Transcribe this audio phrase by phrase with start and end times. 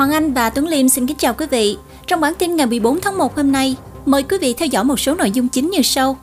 [0.00, 1.76] Hoàng Anh và Tuấn Liêm xin kính chào quý vị.
[2.06, 3.76] Trong bản tin ngày 14 tháng 1 hôm nay,
[4.06, 6.16] mời quý vị theo dõi một số nội dung chính như sau.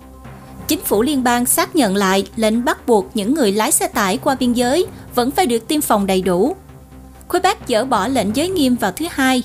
[0.67, 4.17] Chính phủ liên bang xác nhận lại lệnh bắt buộc những người lái xe tải
[4.17, 4.85] qua biên giới
[5.15, 6.55] vẫn phải được tiêm phòng đầy đủ.
[7.27, 9.43] Quebec dỡ bỏ lệnh giới nghiêm vào thứ hai.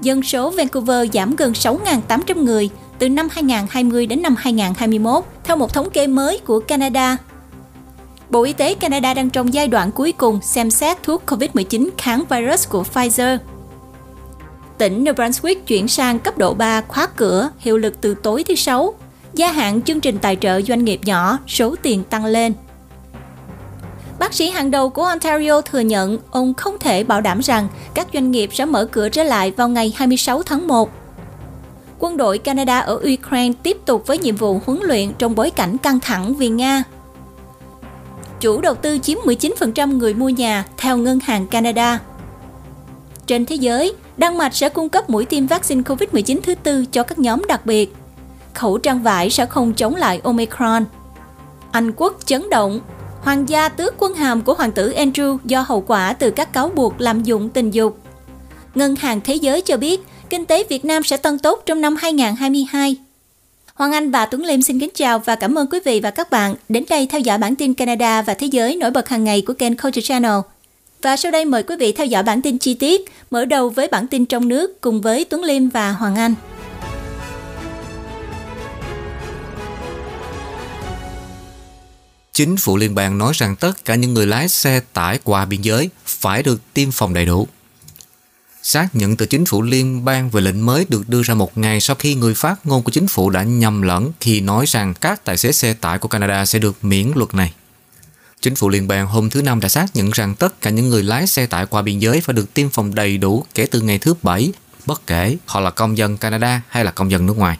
[0.00, 5.74] Dân số Vancouver giảm gần 6.800 người từ năm 2020 đến năm 2021 theo một
[5.74, 7.16] thống kê mới của Canada.
[8.30, 12.24] Bộ Y tế Canada đang trong giai đoạn cuối cùng xem xét thuốc COVID-19 kháng
[12.28, 13.38] virus của Pfizer.
[14.78, 18.54] Tỉnh New Brunswick chuyển sang cấp độ 3 khóa cửa hiệu lực từ tối thứ
[18.54, 18.94] Sáu.
[19.34, 22.52] Gia hạn chương trình tài trợ doanh nghiệp nhỏ, số tiền tăng lên.
[24.18, 28.06] Bác sĩ hàng đầu của Ontario thừa nhận ông không thể bảo đảm rằng các
[28.12, 30.90] doanh nghiệp sẽ mở cửa trở lại vào ngày 26 tháng 1.
[31.98, 35.78] Quân đội Canada ở Ukraine tiếp tục với nhiệm vụ huấn luyện trong bối cảnh
[35.78, 36.84] căng thẳng vì Nga.
[38.40, 42.00] Chủ đầu tư chiếm 19% người mua nhà theo Ngân hàng Canada.
[43.26, 47.02] Trên thế giới, Đan Mạch sẽ cung cấp mũi tiêm vaccine COVID-19 thứ tư cho
[47.02, 47.94] các nhóm đặc biệt.
[48.54, 50.84] Khẩu trang vải sẽ không chống lại Omicron.
[51.70, 52.80] Anh quốc chấn động
[53.22, 56.68] Hoàng gia tước quân hàm của hoàng tử Andrew do hậu quả từ các cáo
[56.68, 57.98] buộc lạm dụng tình dục.
[58.74, 60.00] Ngân hàng Thế giới cho biết
[60.30, 62.96] kinh tế Việt Nam sẽ tăng tốt trong năm 2022.
[63.78, 66.30] Hoàng Anh và Tuấn Liêm xin kính chào và cảm ơn quý vị và các
[66.30, 69.42] bạn đến đây theo dõi bản tin Canada và Thế giới nổi bật hàng ngày
[69.46, 70.38] của kênh Culture Channel.
[71.02, 73.88] Và sau đây mời quý vị theo dõi bản tin chi tiết, mở đầu với
[73.88, 76.34] bản tin trong nước cùng với Tuấn Liêm và Hoàng Anh.
[82.32, 85.62] Chính phủ liên bang nói rằng tất cả những người lái xe tải qua biên
[85.62, 87.48] giới phải được tiêm phòng đầy đủ.
[88.68, 91.80] Xác nhận từ chính phủ liên bang về lệnh mới được đưa ra một ngày
[91.80, 95.24] sau khi người phát ngôn của chính phủ đã nhầm lẫn khi nói rằng các
[95.24, 97.52] tài xế xe tải của Canada sẽ được miễn luật này.
[98.40, 101.02] Chính phủ liên bang hôm thứ Năm đã xác nhận rằng tất cả những người
[101.02, 103.98] lái xe tải qua biên giới phải được tiêm phòng đầy đủ kể từ ngày
[103.98, 104.52] thứ Bảy,
[104.86, 107.58] bất kể họ là công dân Canada hay là công dân nước ngoài.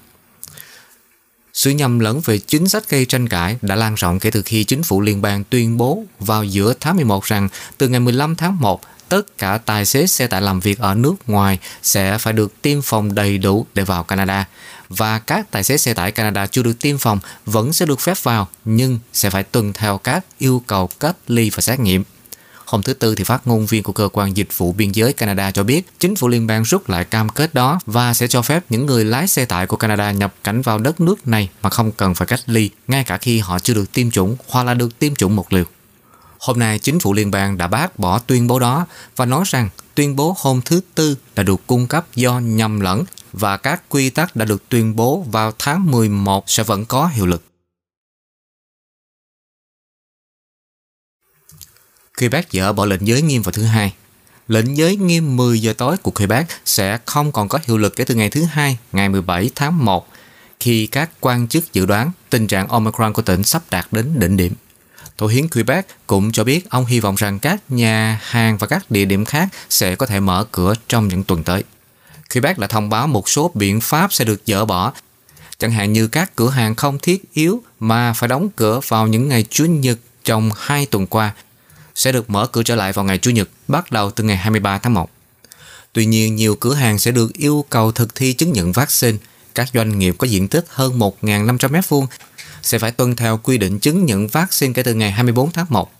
[1.53, 4.65] Sự nhầm lẫn về chính sách gây tranh cãi đã lan rộng kể từ khi
[4.65, 8.61] chính phủ liên bang tuyên bố vào giữa tháng 11 rằng từ ngày 15 tháng
[8.61, 12.63] 1, tất cả tài xế xe tải làm việc ở nước ngoài sẽ phải được
[12.63, 14.47] tiêm phòng đầy đủ để vào Canada
[14.89, 18.23] và các tài xế xe tải Canada chưa được tiêm phòng vẫn sẽ được phép
[18.23, 22.05] vào, nhưng sẽ phải tuân theo các yêu cầu cách ly và xét nghiệm.
[22.65, 25.51] Hôm thứ Tư thì phát ngôn viên của cơ quan dịch vụ biên giới Canada
[25.51, 28.65] cho biết, chính phủ liên bang rút lại cam kết đó và sẽ cho phép
[28.69, 31.93] những người lái xe tải của Canada nhập cảnh vào đất nước này mà không
[31.93, 34.99] cần phải cách ly, ngay cả khi họ chưa được tiêm chủng hoặc là được
[34.99, 35.65] tiêm chủng một liều.
[36.39, 39.69] Hôm nay, chính phủ liên bang đã bác bỏ tuyên bố đó và nói rằng
[39.95, 44.11] tuyên bố hôm thứ Tư đã được cung cấp do nhầm lẫn và các quy
[44.11, 47.43] tắc đã được tuyên bố vào tháng 11 sẽ vẫn có hiệu lực.
[52.19, 53.95] Quebec dỡ bỏ lệnh giới nghiêm vào thứ hai.
[54.49, 58.05] Lệnh giới nghiêm 10 giờ tối của Quebec sẽ không còn có hiệu lực kể
[58.05, 60.09] từ ngày thứ hai, ngày 17 tháng 1,
[60.61, 64.37] khi các quan chức dự đoán tình trạng Omicron của tỉnh sắp đạt đến đỉnh
[64.37, 64.53] điểm.
[65.19, 68.91] Thủ hiến Quebec cũng cho biết ông hy vọng rằng các nhà hàng và các
[68.91, 71.65] địa điểm khác sẽ có thể mở cửa trong những tuần tới.
[72.33, 74.93] Quebec đã thông báo một số biện pháp sẽ được dỡ bỏ,
[75.59, 79.29] chẳng hạn như các cửa hàng không thiết yếu mà phải đóng cửa vào những
[79.29, 81.33] ngày Chủ nhật trong hai tuần qua
[81.95, 84.79] sẽ được mở cửa trở lại vào ngày Chủ nhật, bắt đầu từ ngày 23
[84.79, 85.11] tháng 1.
[85.93, 89.19] Tuy nhiên, nhiều cửa hàng sẽ được yêu cầu thực thi chứng nhận vaccine.
[89.55, 92.07] Các doanh nghiệp có diện tích hơn 1.500 m2
[92.69, 95.93] sẽ phải tuân theo quy định chứng nhận vaccine kể từ ngày 24 tháng 1.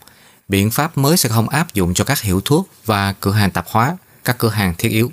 [0.47, 3.67] Biện pháp mới sẽ không áp dụng cho các hiệu thuốc và cửa hàng tạp
[3.67, 5.11] hóa, các cửa hàng thiết yếu.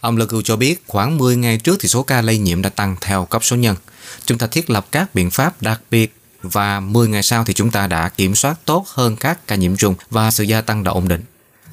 [0.00, 2.96] Ông Legault cho biết khoảng 10 ngày trước thì số ca lây nhiễm đã tăng
[3.00, 3.76] theo cấp số nhân.
[4.24, 7.70] Chúng ta thiết lập các biện pháp đặc biệt và 10 ngày sau thì chúng
[7.70, 10.92] ta đã kiểm soát tốt hơn các ca nhiễm trùng và sự gia tăng đã
[10.92, 11.22] ổn định.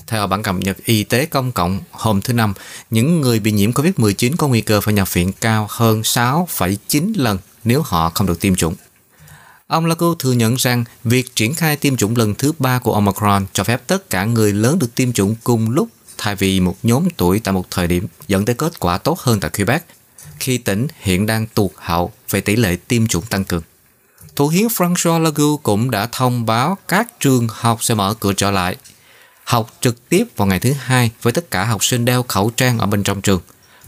[0.07, 2.53] Theo bản cập nhật Y tế công cộng hôm thứ Năm,
[2.89, 7.37] những người bị nhiễm COVID-19 có nguy cơ phải nhập viện cao hơn 6,9 lần
[7.63, 8.75] nếu họ không được tiêm chủng.
[9.67, 13.45] Ông Lago thừa nhận rằng việc triển khai tiêm chủng lần thứ ba của Omicron
[13.53, 17.07] cho phép tất cả người lớn được tiêm chủng cùng lúc thay vì một nhóm
[17.17, 19.85] tuổi tại một thời điểm dẫn tới kết quả tốt hơn tại Quebec,
[20.39, 23.63] khi tỉnh hiện đang tụt hậu về tỷ lệ tiêm chủng tăng cường.
[24.35, 28.51] Thủ hiến François Legault cũng đã thông báo các trường học sẽ mở cửa trở
[28.51, 28.75] lại.
[29.43, 32.79] Học trực tiếp vào ngày thứ hai với tất cả học sinh đeo khẩu trang
[32.79, 33.41] ở bên trong trường.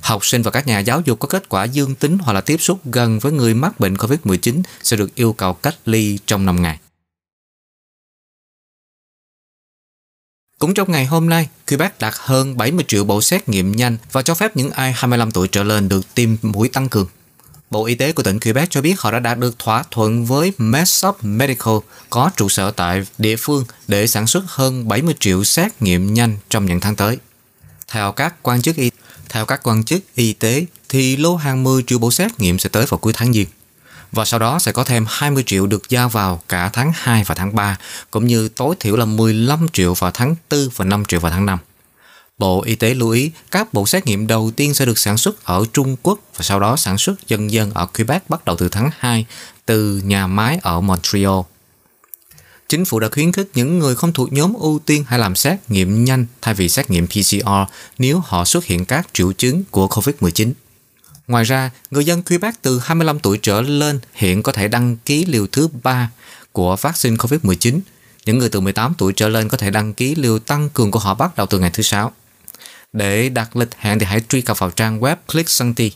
[0.06, 2.58] Học sinh và các nhà giáo dục có kết quả dương tính hoặc là tiếp
[2.58, 6.62] xúc gần với người mắc bệnh COVID-19 sẽ được yêu cầu cách ly trong 5
[6.62, 6.80] ngày.
[10.60, 14.22] Cũng trong ngày hôm nay, Quebec đặt hơn 70 triệu bộ xét nghiệm nhanh và
[14.22, 17.08] cho phép những ai 25 tuổi trở lên được tiêm mũi tăng cường.
[17.70, 20.52] Bộ Y tế của tỉnh Quebec cho biết họ đã đạt được thỏa thuận với
[20.58, 21.76] Medsop Medical
[22.10, 26.38] có trụ sở tại địa phương để sản xuất hơn 70 triệu xét nghiệm nhanh
[26.50, 27.18] trong những tháng tới.
[27.88, 28.92] Theo các quan chức y
[29.36, 32.70] theo các quan chức y tế thì lô hàng 10 triệu bộ xét nghiệm sẽ
[32.70, 33.48] tới vào cuối tháng Giêng.
[34.12, 37.36] Và sau đó sẽ có thêm 20 triệu được giao vào cả tháng 2 và
[37.36, 37.78] tháng 3,
[38.12, 41.46] cũng như tối thiểu là 15 triệu vào tháng 4 và 5 triệu vào tháng
[41.46, 41.60] 5.
[42.38, 45.46] Bộ Y tế lưu ý các bộ xét nghiệm đầu tiên sẽ được sản xuất
[45.46, 48.70] ở Trung Quốc và sau đó sản xuất dần dần ở Quebec bắt đầu từ
[48.70, 49.26] tháng 2
[49.66, 51.40] từ nhà máy ở Montreal.
[52.70, 55.60] Chính phủ đã khuyến khích những người không thuộc nhóm ưu tiên hãy làm xét
[55.68, 57.50] nghiệm nhanh thay vì xét nghiệm PCR
[57.98, 60.52] nếu họ xuất hiện các triệu chứng của COVID-19.
[61.28, 65.26] Ngoài ra, người dân Quebec từ 25 tuổi trở lên hiện có thể đăng ký
[65.26, 66.12] liều thứ 3
[66.52, 67.80] của vaccine COVID-19.
[68.26, 71.00] Những người từ 18 tuổi trở lên có thể đăng ký liều tăng cường của
[71.00, 72.12] họ bắt đầu từ ngày thứ Sáu.
[72.94, 75.92] Để đặt lịch hẹn thì hãy truy cập vào trang web Click Santi.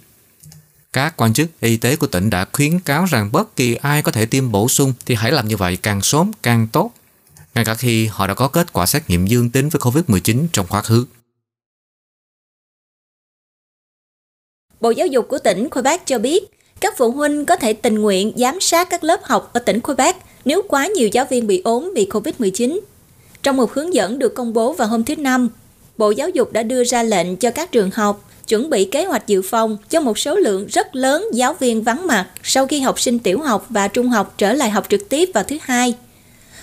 [0.93, 4.11] Các quan chức y tế của tỉnh đã khuyến cáo rằng bất kỳ ai có
[4.11, 6.91] thể tiêm bổ sung thì hãy làm như vậy càng sớm càng tốt,
[7.55, 10.67] ngay cả khi họ đã có kết quả xét nghiệm dương tính với COVID-19 trong
[10.69, 11.05] quá khứ.
[14.81, 16.43] Bộ Giáo dục của tỉnh Quebec cho biết,
[16.79, 20.15] các phụ huynh có thể tình nguyện giám sát các lớp học ở tỉnh Quebec
[20.45, 22.79] nếu quá nhiều giáo viên bị ốm vì COVID-19.
[23.43, 25.49] Trong một hướng dẫn được công bố vào hôm thứ Năm,
[25.97, 29.27] Bộ Giáo dục đã đưa ra lệnh cho các trường học chuẩn bị kế hoạch
[29.27, 32.99] dự phòng cho một số lượng rất lớn giáo viên vắng mặt sau khi học
[32.99, 35.93] sinh tiểu học và trung học trở lại học trực tiếp vào thứ hai.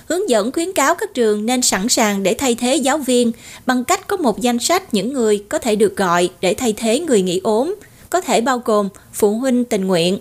[0.08, 3.32] Hướng dẫn khuyến cáo các trường nên sẵn sàng để thay thế giáo viên
[3.66, 7.00] bằng cách có một danh sách những người có thể được gọi để thay thế
[7.00, 7.74] người nghỉ ốm,
[8.10, 10.18] có thể bao gồm phụ huynh tình nguyện.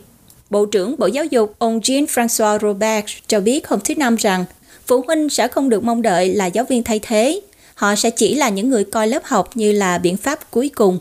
[0.49, 4.45] Bộ trưởng Bộ Giáo dục ông Jean-François Robert cho biết hôm thứ Năm rằng
[4.87, 7.41] phụ huynh sẽ không được mong đợi là giáo viên thay thế.
[7.75, 10.99] Họ sẽ chỉ là những người coi lớp học như là biện pháp cuối cùng.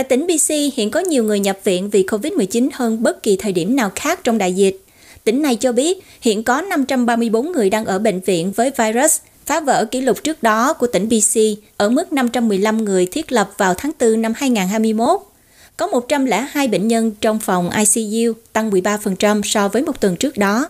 [0.00, 3.52] Tại tỉnh BC hiện có nhiều người nhập viện vì COVID-19 hơn bất kỳ thời
[3.52, 4.80] điểm nào khác trong đại dịch.
[5.24, 9.60] Tỉnh này cho biết hiện có 534 người đang ở bệnh viện với virus, phá
[9.60, 11.40] vỡ kỷ lục trước đó của tỉnh BC
[11.76, 15.20] ở mức 515 người thiết lập vào tháng 4 năm 2021.
[15.76, 20.68] Có 102 bệnh nhân trong phòng ICU, tăng 13% so với một tuần trước đó.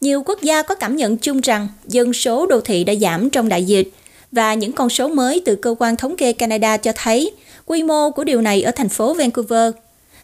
[0.00, 3.48] Nhiều quốc gia có cảm nhận chung rằng dân số đô thị đã giảm trong
[3.48, 3.88] đại dịch
[4.32, 7.32] và những con số mới từ cơ quan thống kê Canada cho thấy
[7.66, 9.72] quy mô của điều này ở thành phố Vancouver.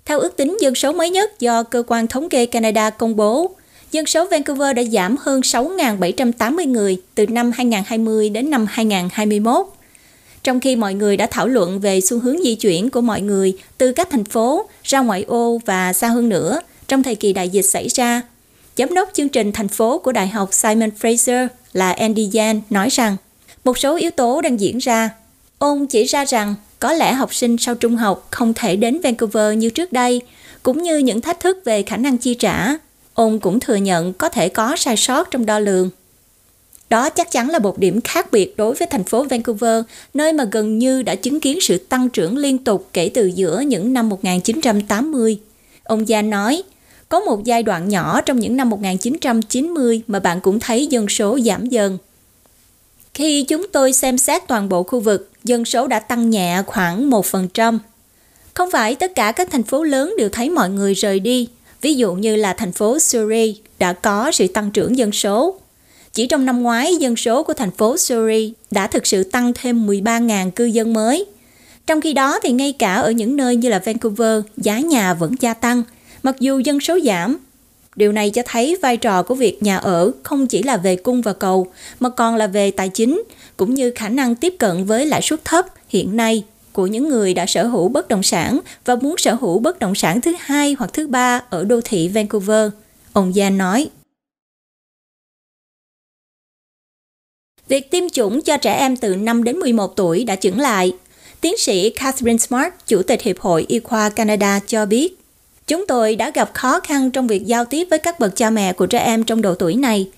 [0.05, 3.51] Theo ước tính dân số mới nhất do cơ quan thống kê Canada công bố,
[3.93, 9.67] dân số Vancouver đã giảm hơn 6.780 người từ năm 2020 đến năm 2021.
[10.43, 13.57] Trong khi mọi người đã thảo luận về xu hướng di chuyển của mọi người
[13.79, 17.49] từ các thành phố ra ngoại ô và xa hơn nữa trong thời kỳ đại
[17.49, 18.23] dịch xảy ra,
[18.77, 22.89] giám đốc chương trình thành phố của Đại học Simon Fraser là Andy Yan nói
[22.89, 23.17] rằng
[23.67, 25.11] một số yếu tố đang diễn ra.
[25.59, 29.59] Ông chỉ ra rằng có lẽ học sinh sau trung học không thể đến Vancouver
[29.59, 30.21] như trước đây,
[30.63, 32.75] cũng như những thách thức về khả năng chi trả.
[33.15, 35.91] Ông cũng thừa nhận có thể có sai sót trong đo lường.
[36.91, 39.85] Đó chắc chắn là một điểm khác biệt đối với thành phố Vancouver,
[40.15, 43.61] nơi mà gần như đã chứng kiến sự tăng trưởng liên tục kể từ giữa
[43.61, 45.39] những năm 1980.
[45.85, 46.63] Ông Gia nói,
[47.09, 51.39] có một giai đoạn nhỏ trong những năm 1990 mà bạn cũng thấy dân số
[51.45, 51.99] giảm dần.
[53.17, 57.11] Khi chúng tôi xem xét toàn bộ khu vực, dân số đã tăng nhẹ khoảng
[57.11, 57.79] 1%.
[58.55, 61.49] Không phải tất cả các thành phố lớn đều thấy mọi người rời đi,
[61.81, 65.55] ví dụ như là thành phố Surrey đã có sự tăng trưởng dân số.
[66.13, 69.87] Chỉ trong năm ngoái, dân số của thành phố Surrey đã thực sự tăng thêm
[69.87, 71.27] 13.000 cư dân mới.
[71.87, 75.35] Trong khi đó thì ngay cả ở những nơi như là Vancouver, giá nhà vẫn
[75.41, 75.83] gia tăng,
[76.23, 77.39] mặc dù dân số giảm
[77.97, 81.23] Điều này cho thấy vai trò của việc nhà ở không chỉ là về cung
[81.23, 81.67] và cầu,
[82.01, 83.23] mà còn là về tài chính,
[83.57, 87.35] cũng như khả năng tiếp cận với lãi suất thấp hiện nay của những người
[87.35, 90.77] đã sở hữu bất động sản và muốn sở hữu bất động sản thứ hai
[90.79, 92.71] hoặc thứ ba ở đô thị Vancouver.
[93.13, 93.89] Ông Gia nói.
[97.69, 100.93] Việc tiêm chủng cho trẻ em từ 5 đến 11 tuổi đã chững lại.
[101.41, 105.17] Tiến sĩ Catherine Smart, Chủ tịch Hiệp hội Y khoa Canada cho biết,
[105.67, 108.73] Chúng tôi đã gặp khó khăn trong việc giao tiếp với các bậc cha mẹ
[108.73, 110.11] của trẻ em trong độ tuổi này.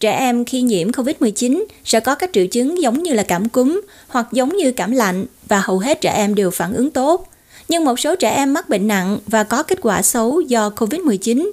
[0.00, 3.80] Trẻ em khi nhiễm COVID-19 sẽ có các triệu chứng giống như là cảm cúm
[4.08, 7.28] hoặc giống như cảm lạnh và hầu hết trẻ em đều phản ứng tốt.
[7.68, 11.50] Nhưng một số trẻ em mắc bệnh nặng và có kết quả xấu do COVID-19.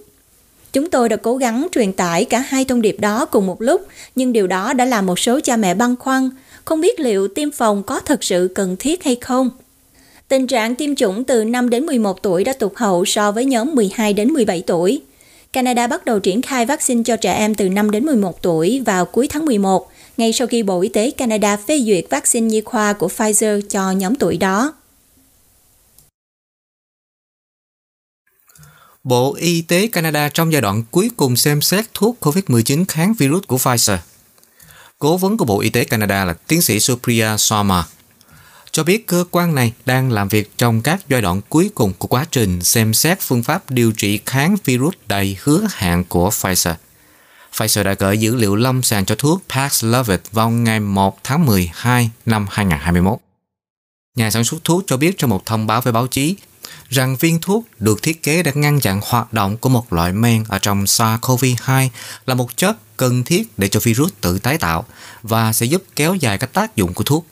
[0.74, 3.88] Chúng tôi đã cố gắng truyền tải cả hai thông điệp đó cùng một lúc,
[4.16, 6.30] nhưng điều đó đã làm một số cha mẹ băn khoăn,
[6.66, 9.50] không biết liệu tiêm phòng có thực sự cần thiết hay không.
[10.34, 13.76] Tình trạng tiêm chủng từ 5 đến 11 tuổi đã tụt hậu so với nhóm
[13.76, 15.02] 12 đến 17 tuổi.
[15.54, 19.06] Canada bắt đầu triển khai vaccine cho trẻ em từ 5 đến 11 tuổi vào
[19.06, 22.94] cuối tháng 11, ngay sau khi Bộ Y tế Canada phê duyệt vaccine nhi khoa
[22.94, 24.74] của Pfizer cho nhóm tuổi đó.
[29.04, 33.44] Bộ Y tế Canada trong giai đoạn cuối cùng xem xét thuốc COVID-19 kháng virus
[33.48, 33.98] của Pfizer.
[35.00, 37.84] Cố vấn của Bộ Y tế Canada là tiến sĩ Supriya Sharma
[38.74, 42.08] cho biết cơ quan này đang làm việc trong các giai đoạn cuối cùng của
[42.08, 46.74] quá trình xem xét phương pháp điều trị kháng virus đầy hứa hẹn của Pfizer.
[47.54, 52.10] Pfizer đã gửi dữ liệu lâm sàng cho thuốc Paxlovid vào ngày 1 tháng 12
[52.26, 53.20] năm 2021.
[54.16, 56.36] Nhà sản xuất thuốc cho biết trong một thông báo với báo chí
[56.90, 60.44] rằng viên thuốc được thiết kế để ngăn chặn hoạt động của một loại men
[60.48, 61.90] ở trong SARS-CoV-2
[62.26, 64.86] là một chất cần thiết để cho virus tự tái tạo
[65.24, 67.26] và sẽ giúp kéo dài các tác dụng của thuốc.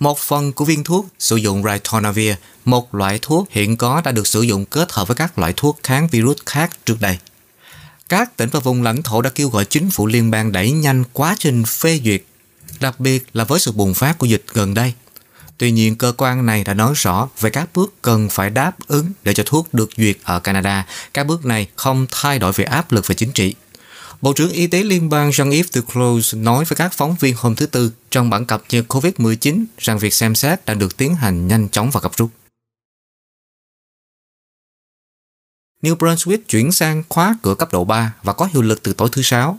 [0.00, 2.34] Một phần của viên thuốc sử dụng Ritonavir,
[2.64, 5.78] một loại thuốc hiện có đã được sử dụng kết hợp với các loại thuốc
[5.82, 7.18] kháng virus khác trước đây.
[8.08, 11.04] Các tỉnh và vùng lãnh thổ đã kêu gọi chính phủ liên bang đẩy nhanh
[11.12, 12.22] quá trình phê duyệt,
[12.80, 14.92] đặc biệt là với sự bùng phát của dịch gần đây.
[15.58, 19.06] Tuy nhiên, cơ quan này đã nói rõ về các bước cần phải đáp ứng
[19.22, 20.86] để cho thuốc được duyệt ở Canada.
[21.14, 23.54] Các bước này không thay đổi về áp lực về chính trị.
[24.26, 27.66] Bộ trưởng Y tế liên bang Jean-Yves Duclos nói với các phóng viên hôm thứ
[27.66, 31.68] Tư trong bản cập nhật COVID-19 rằng việc xem xét đã được tiến hành nhanh
[31.68, 32.30] chóng và gấp rút.
[35.82, 39.08] New Brunswick chuyển sang khóa cửa cấp độ 3 và có hiệu lực từ tối
[39.12, 39.58] thứ Sáu.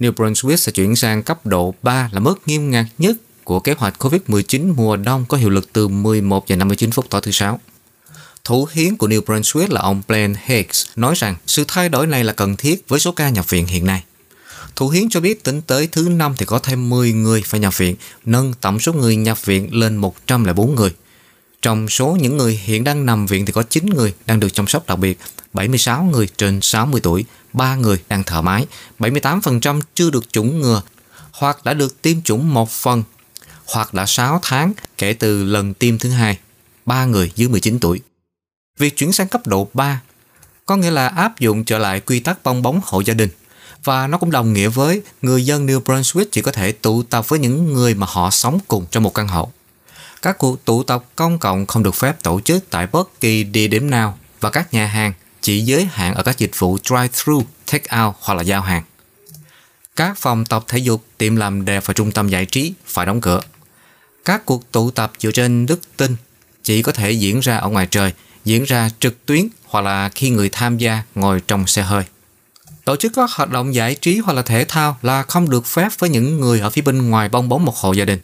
[0.00, 3.72] New Brunswick sẽ chuyển sang cấp độ 3 là mức nghiêm ngặt nhất của kế
[3.72, 7.60] hoạch COVID-19 mùa đông có hiệu lực từ 11 giờ 59 phút tối thứ Sáu.
[8.46, 12.24] Thủ hiến của New Brunswick là ông Blaine Hicks nói rằng sự thay đổi này
[12.24, 14.04] là cần thiết với số ca nhập viện hiện nay.
[14.76, 17.78] Thủ hiến cho biết tính tới thứ năm thì có thêm 10 người phải nhập
[17.78, 20.90] viện, nâng tổng số người nhập viện lên 104 người.
[21.62, 24.66] Trong số những người hiện đang nằm viện thì có 9 người đang được chăm
[24.66, 25.18] sóc đặc biệt,
[25.52, 28.66] 76 người trên 60 tuổi, 3 người đang thở máy,
[28.98, 30.82] 78% chưa được chủng ngừa
[31.32, 33.02] hoặc đã được tiêm chủng một phần
[33.66, 36.38] hoặc đã 6 tháng kể từ lần tiêm thứ hai,
[36.84, 38.00] 3 người dưới 19 tuổi.
[38.78, 40.00] Việc chuyển sang cấp độ 3
[40.66, 43.30] có nghĩa là áp dụng trở lại quy tắc bong bóng hộ gia đình
[43.84, 47.28] và nó cũng đồng nghĩa với người dân New Brunswick chỉ có thể tụ tập
[47.28, 49.52] với những người mà họ sống cùng trong một căn hộ.
[50.22, 53.68] Các cuộc tụ tập công cộng không được phép tổ chức tại bất kỳ địa
[53.68, 58.12] điểm nào và các nhà hàng chỉ giới hạn ở các dịch vụ drive-thru, take-out
[58.20, 58.82] hoặc là giao hàng.
[59.96, 63.20] Các phòng tập thể dục, tiệm làm đẹp và trung tâm giải trí phải đóng
[63.20, 63.40] cửa.
[64.24, 66.16] Các cuộc tụ tập dựa trên đức tin
[66.62, 68.12] chỉ có thể diễn ra ở ngoài trời,
[68.46, 72.04] diễn ra trực tuyến hoặc là khi người tham gia ngồi trong xe hơi.
[72.84, 75.88] Tổ chức các hoạt động giải trí hoặc là thể thao là không được phép
[75.98, 78.20] với những người ở phía bên ngoài bong bóng một hộ gia đình.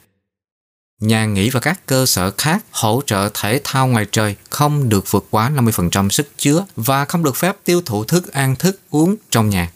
[1.00, 5.10] Nhà nghỉ và các cơ sở khác hỗ trợ thể thao ngoài trời không được
[5.10, 9.16] vượt quá 50% sức chứa và không được phép tiêu thụ thức, ăn thức, uống
[9.30, 9.70] trong nhà.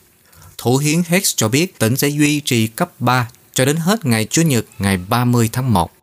[0.58, 4.26] Thủ hiến Hex cho biết tỉnh sẽ duy trì cấp 3 cho đến hết ngày
[4.30, 5.95] Chủ nhật, ngày 30 tháng 1.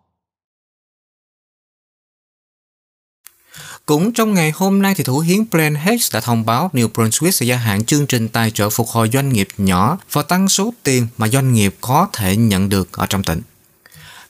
[3.85, 7.31] Cũng trong ngày hôm nay thì Thủ hiến Glenn Hicks đã thông báo New Brunswick
[7.31, 10.73] sẽ gia hạn chương trình tài trợ phục hồi doanh nghiệp nhỏ và tăng số
[10.83, 13.41] tiền mà doanh nghiệp có thể nhận được ở trong tỉnh.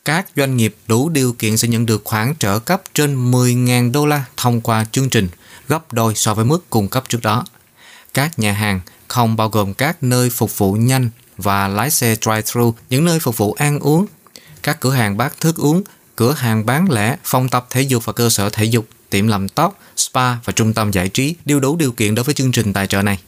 [0.04, 4.06] Các doanh nghiệp đủ điều kiện sẽ nhận được khoản trợ cấp trên 10.000 đô
[4.06, 5.28] la thông qua chương trình,
[5.68, 7.44] gấp đôi so với mức cung cấp trước đó.
[8.14, 12.72] Các nhà hàng không bao gồm các nơi phục vụ nhanh và lái xe drive-thru,
[12.90, 14.06] những nơi phục vụ ăn uống,
[14.62, 15.82] các cửa hàng bán thức uống,
[16.16, 19.48] cửa hàng bán lẻ, phòng tập thể dục và cơ sở thể dục tiệm làm
[19.48, 22.72] tóc, spa và trung tâm giải trí đều đủ điều kiện đối với chương trình
[22.72, 23.18] tài trợ này.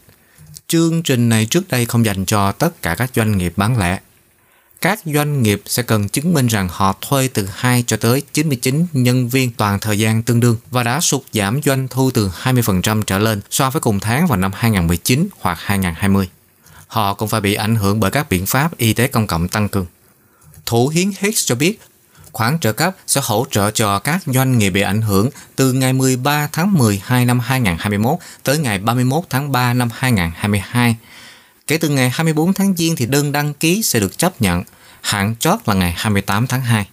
[0.68, 4.00] Chương trình này trước đây không dành cho tất cả các doanh nghiệp bán lẻ.
[4.80, 8.86] Các doanh nghiệp sẽ cần chứng minh rằng họ thuê từ 2 cho tới 99
[8.92, 13.02] nhân viên toàn thời gian tương đương và đã sụt giảm doanh thu từ 20%
[13.02, 16.28] trở lên so với cùng tháng vào năm 2019 hoặc 2020.
[16.86, 19.68] Họ cũng phải bị ảnh hưởng bởi các biện pháp y tế công cộng tăng
[19.68, 19.86] cường.
[20.66, 21.80] Thủ hiến Hicks cho biết
[22.36, 25.92] khoản trợ cấp sẽ hỗ trợ cho các doanh nghiệp bị ảnh hưởng từ ngày
[25.92, 30.96] 13 tháng 12 năm 2021 tới ngày 31 tháng 3 năm 2022.
[31.66, 34.62] Kể từ ngày 24 tháng Giêng thì đơn đăng ký sẽ được chấp nhận,
[35.00, 36.86] hạn chót là ngày 28 tháng 2.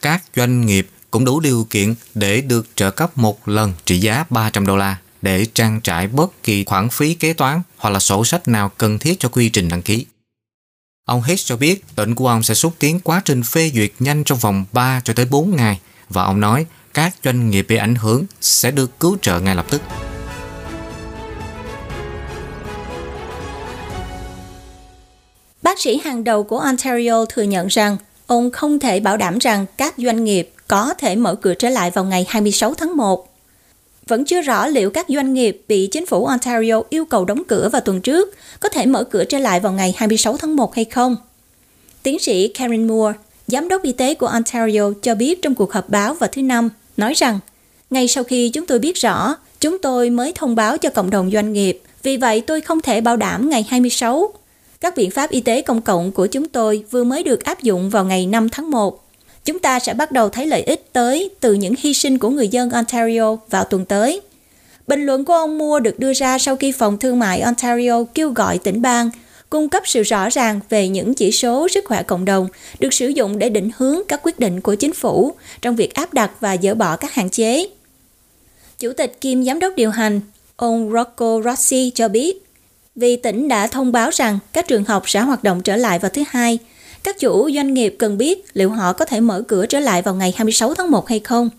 [0.00, 4.24] Các doanh nghiệp cũng đủ điều kiện để được trợ cấp một lần trị giá
[4.30, 8.24] 300 đô la để trang trải bất kỳ khoản phí kế toán hoặc là sổ
[8.24, 10.06] sách nào cần thiết cho quy trình đăng ký.
[11.10, 14.24] Ông Hicks cho biết, tỉnh của ông sẽ xúc tiến quá trình phê duyệt nhanh
[14.24, 17.94] trong vòng 3 cho tới 4 ngày và ông nói, các doanh nghiệp bị ảnh
[17.94, 19.82] hưởng sẽ được cứu trợ ngay lập tức.
[25.62, 29.66] Bác sĩ hàng đầu của Ontario thừa nhận rằng, ông không thể bảo đảm rằng
[29.76, 33.29] các doanh nghiệp có thể mở cửa trở lại vào ngày 26 tháng 1
[34.06, 37.68] vẫn chưa rõ liệu các doanh nghiệp bị chính phủ Ontario yêu cầu đóng cửa
[37.72, 40.84] vào tuần trước có thể mở cửa trở lại vào ngày 26 tháng 1 hay
[40.84, 41.16] không.
[42.02, 45.88] Tiến sĩ Karen Moore, giám đốc y tế của Ontario cho biết trong cuộc họp
[45.88, 47.38] báo vào thứ Năm, nói rằng
[47.90, 51.30] ngay sau khi chúng tôi biết rõ Chúng tôi mới thông báo cho cộng đồng
[51.30, 54.32] doanh nghiệp, vì vậy tôi không thể bảo đảm ngày 26.
[54.80, 57.90] Các biện pháp y tế công cộng của chúng tôi vừa mới được áp dụng
[57.90, 59.09] vào ngày 5 tháng 1.
[59.50, 62.48] Chúng ta sẽ bắt đầu thấy lợi ích tới từ những hy sinh của người
[62.48, 64.20] dân Ontario vào tuần tới.
[64.86, 68.30] Bình luận của ông Moore được đưa ra sau khi Phòng Thương mại Ontario kêu
[68.30, 69.10] gọi tỉnh bang
[69.50, 73.08] cung cấp sự rõ ràng về những chỉ số sức khỏe cộng đồng được sử
[73.08, 76.56] dụng để định hướng các quyết định của chính phủ trong việc áp đặt và
[76.62, 77.66] dỡ bỏ các hạn chế.
[78.78, 80.20] Chủ tịch kiêm giám đốc điều hành,
[80.56, 82.44] ông Rocco Rossi cho biết,
[82.96, 86.10] vì tỉnh đã thông báo rằng các trường học sẽ hoạt động trở lại vào
[86.14, 86.58] thứ hai,
[87.04, 90.14] các chủ doanh nghiệp cần biết liệu họ có thể mở cửa trở lại vào
[90.14, 91.50] ngày 26 tháng 1 hay không.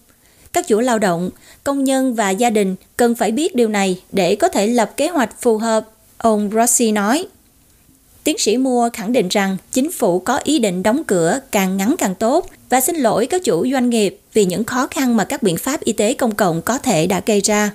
[0.54, 1.30] Các chủ lao động,
[1.64, 5.08] công nhân và gia đình cần phải biết điều này để có thể lập kế
[5.08, 7.26] hoạch phù hợp, ông Rossi nói.
[8.24, 11.96] Tiến sĩ Mua khẳng định rằng chính phủ có ý định đóng cửa càng ngắn
[11.98, 15.44] càng tốt và xin lỗi các chủ doanh nghiệp vì những khó khăn mà các
[15.44, 17.72] biện pháp y tế công cộng có thể đã gây ra.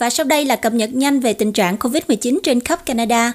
[0.00, 3.32] Và sau đây là cập nhật nhanh về tình trạng COVID-19 trên khắp Canada.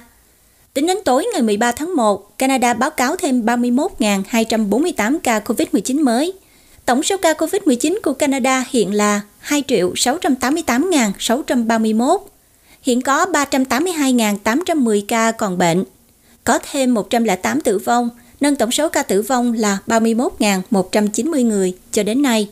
[0.74, 6.32] Tính đến tối ngày 13 tháng 1, Canada báo cáo thêm 31.248 ca COVID-19 mới.
[6.84, 12.18] Tổng số ca COVID-19 của Canada hiện là 2 688.631
[12.82, 15.84] hiện có 382.810 ca còn bệnh.
[16.44, 18.08] Có thêm 108 tử vong,
[18.40, 22.48] nâng tổng số ca tử vong là 31.190 người cho đến nay.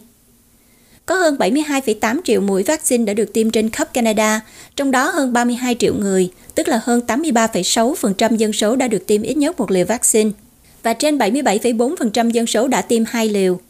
[1.06, 4.40] Có hơn 72,8 triệu mũi vaccine đã được tiêm trên khắp Canada,
[4.76, 9.22] trong đó hơn 32 triệu người, tức là hơn 83,6% dân số đã được tiêm
[9.22, 10.30] ít nhất một liều vaccine,
[10.82, 13.60] và trên 77,4% dân số đã tiêm hai liều.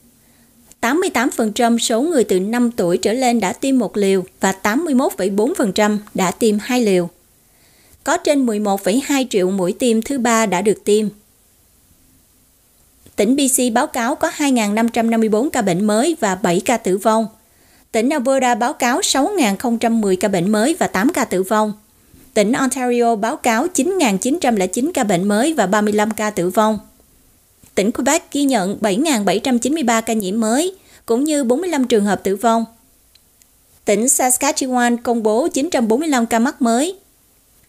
[0.81, 6.31] 88% số người từ 5 tuổi trở lên đã tiêm một liều và 81,4% đã
[6.31, 7.09] tiêm hai liều.
[8.05, 11.09] Có trên 11,2 triệu mũi tiêm thứ ba đã được tiêm.
[13.17, 17.27] Tỉnh BC báo cáo có 2.554 ca bệnh mới và 7 ca tử vong.
[17.93, 21.73] Tỉnh Alberta báo cáo 6.010 ca bệnh mới và 8 ca tử vong.
[22.35, 26.79] Tỉnh Ontario báo cáo 9.909 ca bệnh mới và 35 ca tử vong
[27.75, 30.75] tỉnh Quebec ghi nhận 7.793 ca nhiễm mới,
[31.07, 32.65] cũng như 45 trường hợp tử vong.
[33.85, 36.99] Tỉnh Saskatchewan công bố 945 ca mắc mới,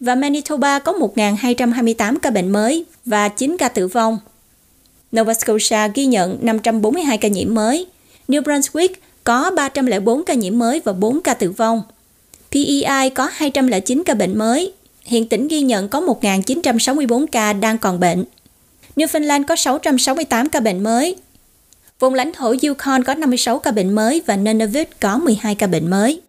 [0.00, 4.18] và Manitoba có 1.228 ca bệnh mới và 9 ca tử vong.
[5.16, 7.86] Nova Scotia ghi nhận 542 ca nhiễm mới.
[8.28, 8.88] New Brunswick
[9.24, 11.82] có 304 ca nhiễm mới và 4 ca tử vong.
[12.52, 14.72] PEI có 209 ca bệnh mới.
[15.02, 18.24] Hiện tỉnh ghi nhận có 1.964 ca đang còn bệnh.
[18.96, 21.16] Newfoundland có 668 ca bệnh mới.
[21.98, 25.90] Vùng lãnh thổ Yukon có 56 ca bệnh mới và Nunavut có 12 ca bệnh
[25.90, 26.20] mới.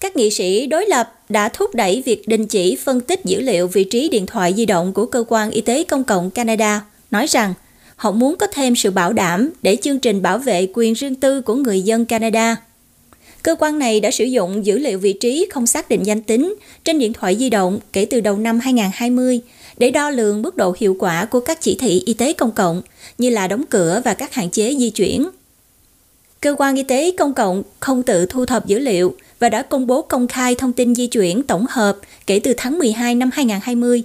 [0.00, 3.68] Các nghị sĩ đối lập đã thúc đẩy việc đình chỉ phân tích dữ liệu
[3.68, 7.26] vị trí điện thoại di động của Cơ quan Y tế Công cộng Canada, nói
[7.26, 7.54] rằng
[7.96, 11.40] họ muốn có thêm sự bảo đảm để chương trình bảo vệ quyền riêng tư
[11.40, 12.56] của người dân Canada–
[13.42, 16.54] Cơ quan này đã sử dụng dữ liệu vị trí không xác định danh tính
[16.84, 19.40] trên điện thoại di động kể từ đầu năm 2020
[19.78, 22.82] để đo lường mức độ hiệu quả của các chỉ thị y tế công cộng
[23.18, 25.28] như là đóng cửa và các hạn chế di chuyển.
[26.40, 29.86] Cơ quan y tế công cộng không tự thu thập dữ liệu và đã công
[29.86, 34.02] bố công khai thông tin di chuyển tổng hợp kể từ tháng 12 năm 2020.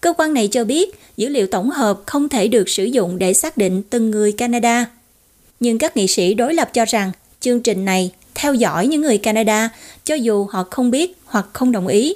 [0.00, 3.34] Cơ quan này cho biết dữ liệu tổng hợp không thể được sử dụng để
[3.34, 4.86] xác định từng người Canada.
[5.60, 9.18] Nhưng các nghị sĩ đối lập cho rằng chương trình này theo dõi những người
[9.18, 9.70] Canada
[10.04, 12.14] cho dù họ không biết hoặc không đồng ý.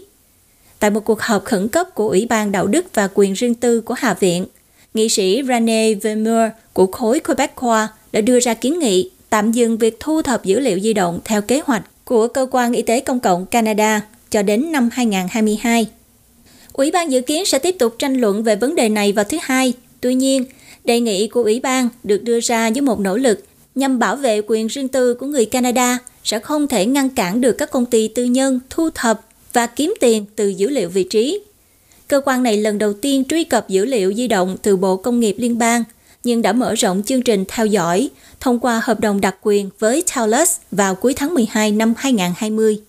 [0.78, 3.80] Tại một cuộc họp khẩn cấp của Ủy ban Đạo đức và Quyền riêng tư
[3.80, 4.46] của Hạ viện,
[4.94, 9.96] nghị sĩ Rene Vermeer của khối Quebecois đã đưa ra kiến nghị tạm dừng việc
[10.00, 13.20] thu thập dữ liệu di động theo kế hoạch của Cơ quan Y tế Công
[13.20, 15.86] cộng Canada cho đến năm 2022.
[16.72, 19.38] Ủy ban dự kiến sẽ tiếp tục tranh luận về vấn đề này vào thứ
[19.42, 19.72] Hai.
[20.00, 20.44] Tuy nhiên,
[20.84, 23.44] đề nghị của Ủy ban được đưa ra với một nỗ lực
[23.74, 27.52] nhằm bảo vệ quyền riêng tư của người Canada sẽ không thể ngăn cản được
[27.52, 29.20] các công ty tư nhân thu thập
[29.52, 31.40] và kiếm tiền từ dữ liệu vị trí.
[32.08, 35.20] Cơ quan này lần đầu tiên truy cập dữ liệu di động từ Bộ Công
[35.20, 35.84] nghiệp Liên bang,
[36.24, 40.04] nhưng đã mở rộng chương trình theo dõi thông qua hợp đồng đặc quyền với
[40.14, 42.80] Talus vào cuối tháng 12 năm 2020.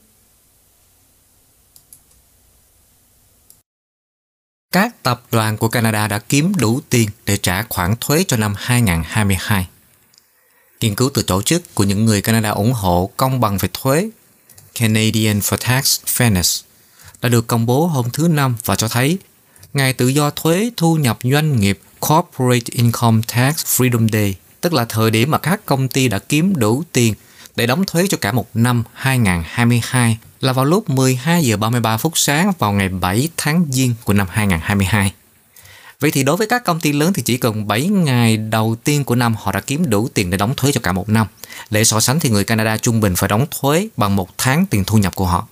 [4.72, 8.54] Các tập đoàn của Canada đã kiếm đủ tiền để trả khoản thuế cho năm
[8.58, 9.67] 2022.
[10.82, 14.10] Nghiên cứu từ tổ chức của những người Canada ủng hộ công bằng về thuế,
[14.80, 16.63] Canadian for Tax Fairness,
[17.22, 19.17] đã được công bố hôm thứ Năm và cho thấy,
[19.74, 24.86] Ngày tự do thuế thu nhập doanh nghiệp Corporate Income Tax Freedom Day, tức là
[24.86, 27.14] thời điểm mà các công ty đã kiếm đủ tiền
[27.56, 32.12] để đóng thuế cho cả một năm 2022 là vào lúc 12 giờ 33 phút
[32.16, 35.14] sáng vào ngày 7 tháng Giêng của năm 2022.
[36.00, 39.04] Vậy thì đối với các công ty lớn thì chỉ cần 7 ngày đầu tiên
[39.04, 41.28] của năm họ đã kiếm đủ tiền để đóng thuế cho cả một năm.
[41.70, 44.84] Để so sánh thì người Canada trung bình phải đóng thuế bằng một tháng tiền
[44.86, 45.48] thu nhập của họ.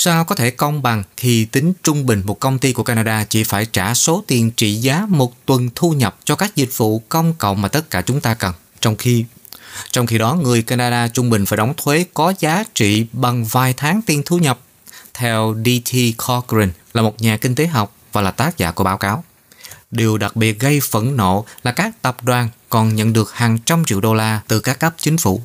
[0.00, 3.44] Sao có thể công bằng khi tính trung bình một công ty của Canada chỉ
[3.44, 7.34] phải trả số tiền trị giá một tuần thu nhập cho các dịch vụ công
[7.34, 9.24] cộng mà tất cả chúng ta cần, trong khi
[9.90, 13.74] trong khi đó người Canada trung bình phải đóng thuế có giá trị bằng vài
[13.76, 14.60] tháng tiền thu nhập.
[15.14, 15.92] Theo D.T.
[16.26, 19.24] Cochrane là một nhà kinh tế học và là tác giả của báo cáo.
[19.90, 23.84] Điều đặc biệt gây phẫn nộ là các tập đoàn còn nhận được hàng trăm
[23.84, 25.42] triệu đô la từ các cấp chính phủ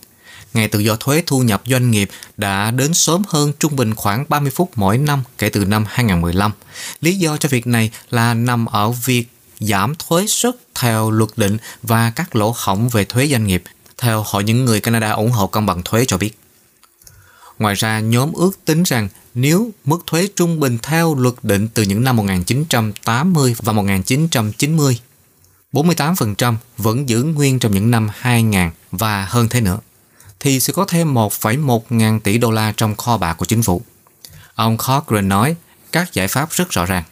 [0.54, 4.26] ngày tự do thuế thu nhập doanh nghiệp đã đến sớm hơn trung bình khoảng
[4.30, 6.52] 30 phút mỗi năm kể từ năm 2015.
[7.02, 9.28] Lý do cho việc này là nằm ở việc
[9.60, 13.64] giảm thuế suất theo luật định và các lỗ hổng về thuế doanh nghiệp,
[13.98, 16.40] theo hội những người Canada ủng hộ công bằng thuế cho biết.
[17.60, 21.84] Ngoài ra, nhóm ước tính rằng nếu mức thuế trung bình theo luật định từ
[21.84, 25.00] những năm 1980 và 1990,
[25.74, 29.80] 48% vẫn giữ nguyên trong những năm 2000 và hơn thế nữa
[30.44, 33.82] thì sẽ có thêm 1,1 ngàn tỷ đô la trong kho bạc của chính phủ.
[34.56, 35.56] Ông Cochrane nói
[35.92, 37.04] các giải pháp rất rõ ràng.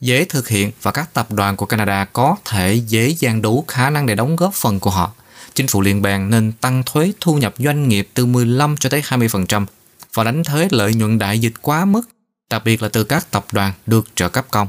[0.00, 3.90] Dễ thực hiện và các tập đoàn của Canada có thể dễ dàng đủ khả
[3.90, 5.12] năng để đóng góp phần của họ.
[5.54, 9.02] Chính phủ liên bang nên tăng thuế thu nhập doanh nghiệp từ 15 cho tới
[9.02, 9.66] 20%
[10.14, 12.02] và đánh thuế lợi nhuận đại dịch quá mức,
[12.50, 14.68] đặc biệt là từ các tập đoàn được trợ cấp công.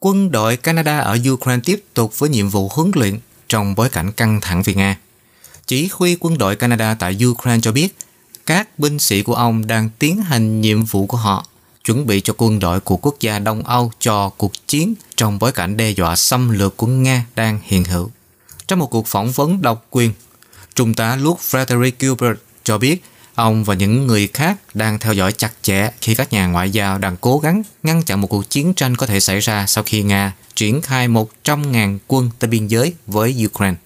[0.00, 4.12] Quân đội Canada ở Ukraine tiếp tục với nhiệm vụ huấn luyện trong bối cảnh
[4.12, 4.96] căng thẳng vì Nga.
[5.66, 7.96] Chỉ huy quân đội Canada tại Ukraine cho biết
[8.46, 11.46] các binh sĩ của ông đang tiến hành nhiệm vụ của họ,
[11.84, 15.52] chuẩn bị cho quân đội của quốc gia Đông Âu cho cuộc chiến trong bối
[15.52, 18.10] cảnh đe dọa xâm lược của Nga đang hiện hữu.
[18.68, 20.12] Trong một cuộc phỏng vấn độc quyền,
[20.74, 23.04] Trung tá Luke Frederick Gilbert cho biết
[23.36, 26.98] ông và những người khác đang theo dõi chặt chẽ khi các nhà ngoại giao
[26.98, 30.02] đang cố gắng ngăn chặn một cuộc chiến tranh có thể xảy ra sau khi
[30.02, 33.76] Nga triển khai 100.000 quân tới biên giới với Ukraine.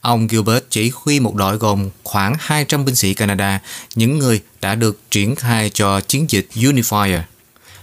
[0.00, 3.60] Ông Gilbert chỉ huy một đội gồm khoảng 200 binh sĩ Canada,
[3.94, 7.20] những người đã được triển khai cho chiến dịch Unifier.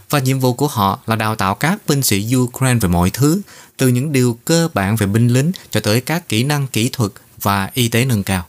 [0.10, 3.42] Và nhiệm vụ của họ là đào tạo các binh sĩ Ukraine về mọi thứ,
[3.78, 7.12] từ những điều cơ bản về binh lính cho tới các kỹ năng kỹ thuật
[7.42, 8.46] và y tế nâng cao.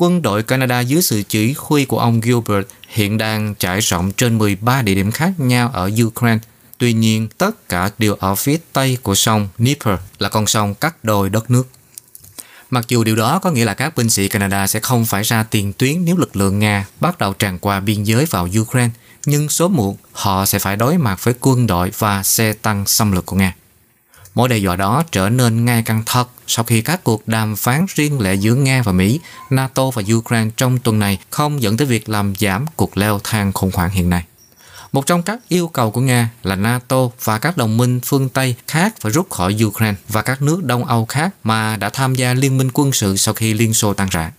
[0.00, 4.38] Quân đội Canada dưới sự chỉ huy của ông Gilbert hiện đang trải rộng trên
[4.38, 6.38] 13 địa điểm khác nhau ở Ukraine–
[6.78, 11.04] Tuy nhiên, tất cả đều ở phía tây của sông Dnieper là con sông cắt
[11.04, 11.68] đôi đất nước.
[12.70, 15.42] Mặc dù điều đó có nghĩa là các binh sĩ Canada sẽ không phải ra
[15.42, 18.90] tiền tuyến nếu lực lượng Nga bắt đầu tràn qua biên giới vào Ukraine,
[19.26, 23.12] nhưng số muộn họ sẽ phải đối mặt với quân đội và xe tăng xâm
[23.12, 23.54] lược của Nga.
[24.34, 27.86] Mối đe dọa đó trở nên ngay càng thật sau khi các cuộc đàm phán
[27.94, 31.86] riêng lẻ giữa Nga và Mỹ, NATO và Ukraine trong tuần này không dẫn tới
[31.86, 34.24] việc làm giảm cuộc leo thang khủng hoảng hiện nay.
[34.92, 38.54] Một trong các yêu cầu của Nga là NATO và các đồng minh phương Tây
[38.68, 42.34] khác phải rút khỏi Ukraine và các nước Đông Âu khác mà đã tham gia
[42.34, 44.32] liên minh quân sự sau khi Liên Xô tan rã.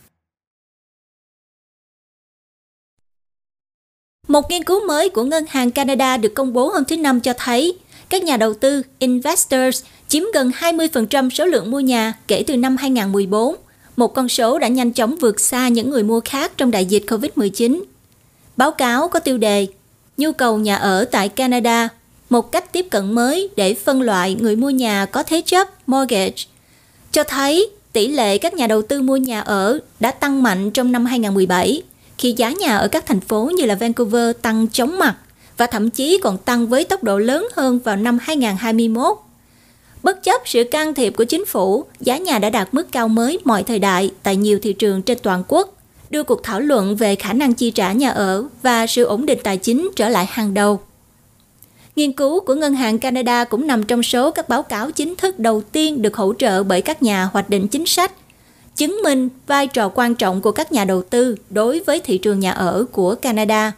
[4.28, 7.34] Một nghiên cứu mới của Ngân hàng Canada được công bố hôm thứ Năm cho
[7.38, 7.78] thấy
[8.10, 12.78] các nhà đầu tư investors chiếm gần 20% số lượng mua nhà kể từ năm
[12.78, 13.56] 2014,
[13.98, 17.04] một con số đã nhanh chóng vượt xa những người mua khác trong đại dịch
[17.08, 17.84] COVID-19.
[18.58, 19.68] Báo cáo có tiêu đề
[20.18, 21.90] nhu cầu nhà ở tại Canada,
[22.30, 26.44] một cách tiếp cận mới để phân loại người mua nhà có thế chấp mortgage,
[27.12, 30.92] cho thấy tỷ lệ các nhà đầu tư mua nhà ở đã tăng mạnh trong
[30.92, 31.84] năm 2017
[32.18, 35.16] khi giá nhà ở các thành phố như là Vancouver tăng chóng mặt
[35.60, 39.18] và thậm chí còn tăng với tốc độ lớn hơn vào năm 2021.
[40.04, 43.40] Bất chấp sự can thiệp của chính phủ, giá nhà đã đạt mức cao mới
[43.44, 45.74] mọi thời đại tại nhiều thị trường trên toàn quốc
[46.10, 49.40] đưa cuộc thảo luận về khả năng chi trả nhà ở và sự ổn định
[49.44, 50.80] tài chính trở lại hàng đầu.
[51.96, 55.40] Nghiên cứu của Ngân hàng Canada cũng nằm trong số các báo cáo chính thức
[55.40, 58.12] đầu tiên được hỗ trợ bởi các nhà hoạch định chính sách,
[58.76, 62.40] chứng minh vai trò quan trọng của các nhà đầu tư đối với thị trường
[62.40, 63.72] nhà ở của Canada.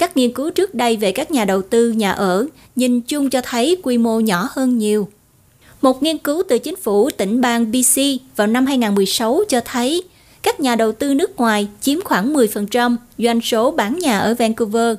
[0.00, 3.40] Các nghiên cứu trước đây về các nhà đầu tư nhà ở nhìn chung cho
[3.44, 5.08] thấy quy mô nhỏ hơn nhiều.
[5.82, 8.00] Một nghiên cứu từ chính phủ tỉnh bang BC
[8.36, 10.02] vào năm 2016 cho thấy
[10.42, 14.96] các nhà đầu tư nước ngoài chiếm khoảng 10% doanh số bán nhà ở Vancouver,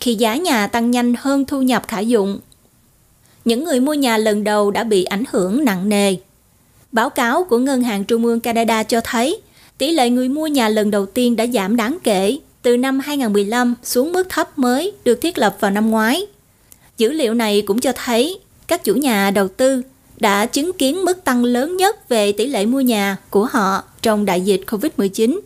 [0.00, 2.38] khi giá nhà tăng nhanh hơn thu nhập khả dụng.
[3.44, 6.16] Những người mua nhà lần đầu đã bị ảnh hưởng nặng nề.
[6.92, 9.40] Báo cáo của Ngân hàng Trung ương Canada cho thấy
[9.78, 13.74] tỷ lệ người mua nhà lần đầu tiên đã giảm đáng kể từ năm 2015
[13.82, 16.26] xuống mức thấp mới được thiết lập vào năm ngoái.
[16.98, 19.82] Dữ liệu này cũng cho thấy các chủ nhà đầu tư
[20.20, 24.24] đã chứng kiến mức tăng lớn nhất về tỷ lệ mua nhà của họ trong
[24.24, 25.40] đại dịch COVID-19.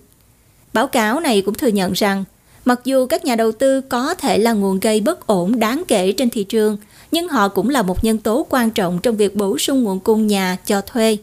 [0.73, 2.25] Báo cáo này cũng thừa nhận rằng
[2.65, 6.13] Mặc dù các nhà đầu tư có thể là nguồn gây bất ổn đáng kể
[6.13, 6.77] trên thị trường,
[7.13, 10.27] nhưng họ cũng là một nhân tố quan trọng trong việc bổ sung nguồn cung
[10.27, 11.17] nhà cho thuê.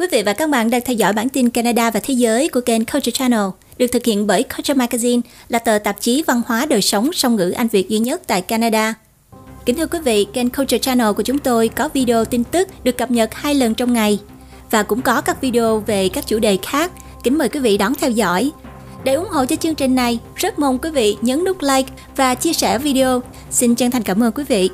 [0.00, 2.60] Quý vị và các bạn đang theo dõi bản tin Canada và Thế giới của
[2.60, 3.44] kênh Culture Channel,
[3.78, 7.36] được thực hiện bởi Culture Magazine, là tờ tạp chí văn hóa đời sống song
[7.36, 8.94] ngữ Anh Việt duy nhất tại Canada.
[9.66, 12.98] Kính thưa quý vị, kênh Culture Channel của chúng tôi có video tin tức được
[12.98, 14.18] cập nhật hai lần trong ngày
[14.70, 16.92] và cũng có các video về các chủ đề khác.
[17.24, 18.50] Kính mời quý vị đón theo dõi.
[19.04, 22.34] Để ủng hộ cho chương trình này, rất mong quý vị nhấn nút like và
[22.34, 23.22] chia sẻ video.
[23.50, 24.70] Xin chân thành cảm ơn quý vị.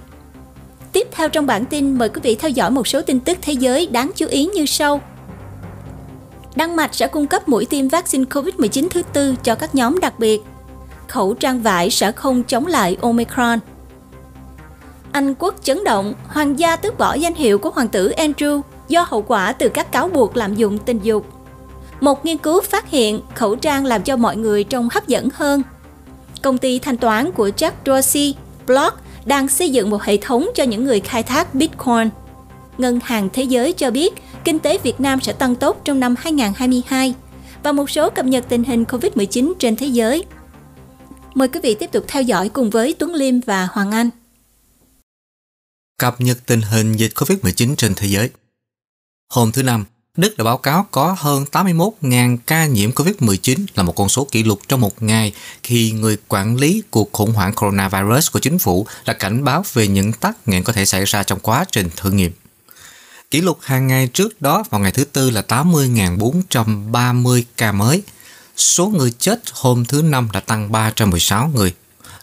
[0.92, 3.52] Tiếp theo trong bản tin, mời quý vị theo dõi một số tin tức thế
[3.52, 5.00] giới đáng chú ý như sau.
[6.56, 10.18] Đan Mạch sẽ cung cấp mũi tiêm vaccine COVID-19 thứ tư cho các nhóm đặc
[10.18, 10.42] biệt.
[11.08, 13.58] Khẩu trang vải sẽ không chống lại Omicron.
[15.12, 19.06] Anh quốc chấn động, hoàng gia tước bỏ danh hiệu của hoàng tử Andrew do
[19.08, 21.26] hậu quả từ các cáo buộc lạm dụng tình dục.
[22.00, 25.62] Một nghiên cứu phát hiện khẩu trang làm cho mọi người trông hấp dẫn hơn.
[26.42, 28.34] Công ty thanh toán của Jack Dorsey,
[28.66, 32.08] Block, đang xây dựng một hệ thống cho những người khai thác Bitcoin.
[32.78, 34.14] Ngân hàng Thế giới cho biết
[34.46, 37.14] kinh tế Việt Nam sẽ tăng tốt trong năm 2022
[37.62, 40.24] và một số cập nhật tình hình COVID-19 trên thế giới.
[41.34, 44.10] Mời quý vị tiếp tục theo dõi cùng với Tuấn Liêm và Hoàng Anh.
[45.98, 48.30] Cập nhật tình hình dịch COVID-19 trên thế giới
[49.32, 49.84] Hôm thứ Năm,
[50.16, 54.42] Đức đã báo cáo có hơn 81.000 ca nhiễm COVID-19 là một con số kỷ
[54.42, 55.32] lục trong một ngày
[55.62, 59.88] khi người quản lý cuộc khủng hoảng coronavirus của chính phủ đã cảnh báo về
[59.88, 62.32] những tắc nghẽn có thể xảy ra trong quá trình thử nghiệm.
[63.30, 68.02] Kỷ lục hàng ngày trước đó vào ngày thứ Tư là 80.430 ca mới.
[68.56, 71.74] Số người chết hôm thứ Năm đã tăng 316 người,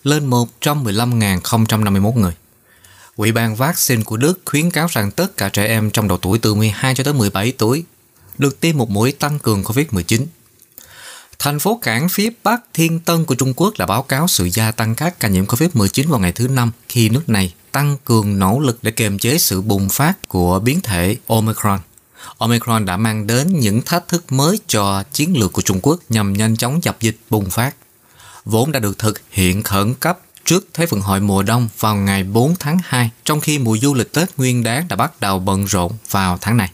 [0.03, 2.33] lên 115.051 người.
[3.15, 6.39] Ủy ban vaccine của Đức khuyến cáo rằng tất cả trẻ em trong độ tuổi
[6.39, 7.83] từ 12 cho tới 17 tuổi
[8.37, 10.25] được tiêm một mũi tăng cường COVID-19.
[11.39, 14.71] Thành phố cảng phía Bắc Thiên Tân của Trung Quốc đã báo cáo sự gia
[14.71, 18.59] tăng các ca nhiễm COVID-19 vào ngày thứ Năm khi nước này tăng cường nỗ
[18.59, 21.79] lực để kiềm chế sự bùng phát của biến thể Omicron.
[22.37, 26.33] Omicron đã mang đến những thách thức mới cho chiến lược của Trung Quốc nhằm
[26.33, 27.75] nhanh chóng dập dịch bùng phát.
[28.45, 32.23] Vốn đã được thực hiện khẩn cấp trước Thế vận hội mùa đông vào ngày
[32.23, 35.65] 4 tháng 2, trong khi mùa du lịch Tết Nguyên đán đã bắt đầu bận
[35.65, 36.71] rộn vào tháng này.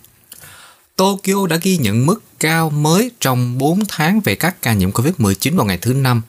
[0.95, 5.55] Tokyo đã ghi nhận mức cao mới trong 4 tháng về các ca nhiễm COVID-19
[5.55, 6.21] vào ngày thứ Năm.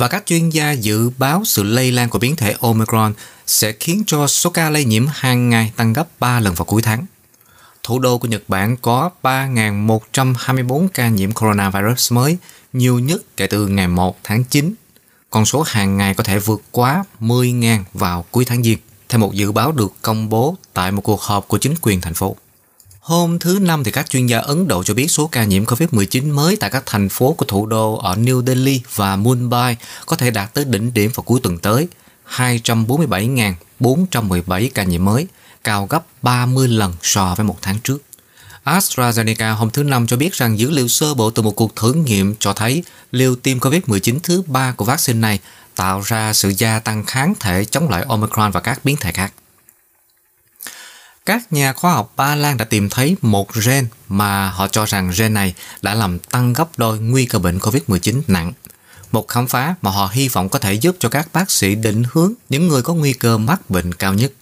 [0.00, 3.14] Và các chuyên gia dự báo sự lây lan của biến thể Omicron
[3.46, 6.82] sẽ khiến cho số ca lây nhiễm hàng ngày tăng gấp 3 lần vào cuối
[6.82, 7.06] tháng.
[7.82, 12.36] Thủ đô của Nhật Bản có 3.124 ca nhiễm coronavirus mới,
[12.72, 14.74] nhiều nhất kể từ ngày 1 tháng 9.
[15.30, 19.34] Con số hàng ngày có thể vượt quá 10.000 vào cuối tháng Giêng, theo một
[19.34, 22.36] dự báo được công bố tại một cuộc họp của chính quyền thành phố.
[23.00, 26.34] Hôm thứ Năm thì các chuyên gia Ấn Độ cho biết số ca nhiễm COVID-19
[26.34, 30.30] mới tại các thành phố của thủ đô ở New Delhi và Mumbai có thể
[30.30, 31.88] đạt tới đỉnh điểm vào cuối tuần tới,
[32.36, 35.26] 247.417 ca nhiễm mới,
[35.64, 38.02] cao gấp 30 lần so với một tháng trước.
[38.64, 41.92] AstraZeneca hôm thứ Năm cho biết rằng dữ liệu sơ bộ từ một cuộc thử
[41.92, 45.38] nghiệm cho thấy liều tiêm COVID-19 thứ ba của vaccine này
[45.76, 49.32] tạo ra sự gia tăng kháng thể chống lại Omicron và các biến thể khác
[51.30, 55.12] các nhà khoa học Ba Lan đã tìm thấy một gen mà họ cho rằng
[55.18, 58.52] gen này đã làm tăng gấp đôi nguy cơ bệnh COVID-19 nặng.
[59.12, 62.02] Một khám phá mà họ hy vọng có thể giúp cho các bác sĩ định
[62.12, 64.32] hướng những người có nguy cơ mắc bệnh cao nhất.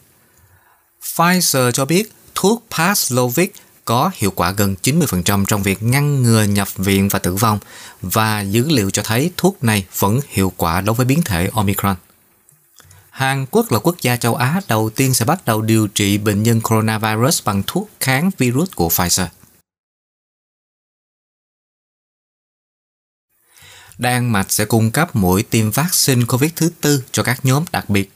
[1.03, 3.49] Pfizer cho biết thuốc Paxlovid
[3.85, 7.59] có hiệu quả gần 90% trong việc ngăn ngừa nhập viện và tử vong,
[8.03, 11.97] và dữ liệu cho thấy thuốc này vẫn hiệu quả đối với biến thể Omicron.
[13.19, 16.43] Hàn Quốc là quốc gia châu Á đầu tiên sẽ bắt đầu điều trị bệnh
[16.43, 19.27] nhân coronavirus bằng thuốc kháng virus của Pfizer.
[23.99, 27.91] Đan Mạch sẽ cung cấp mũi tiêm vaccine COVID thứ tư cho các nhóm đặc
[27.91, 28.13] biệt.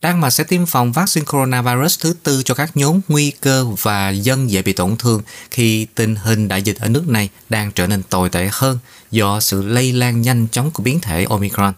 [0.00, 4.10] Đan Mạch sẽ tiêm phòng vaccine coronavirus thứ tư cho các nhóm nguy cơ và
[4.10, 7.86] dân dễ bị tổn thương khi tình hình đại dịch ở nước này đang trở
[7.86, 8.78] nên tồi tệ hơn
[9.10, 11.72] do sự lây lan nhanh chóng của biến thể Omicron.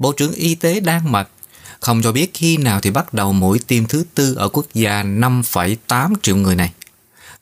[0.00, 1.28] Bộ trưởng Y tế Đan Mạch
[1.80, 5.02] không cho biết khi nào thì bắt đầu mũi tiêm thứ tư ở quốc gia
[5.02, 6.72] 5,8 triệu người này.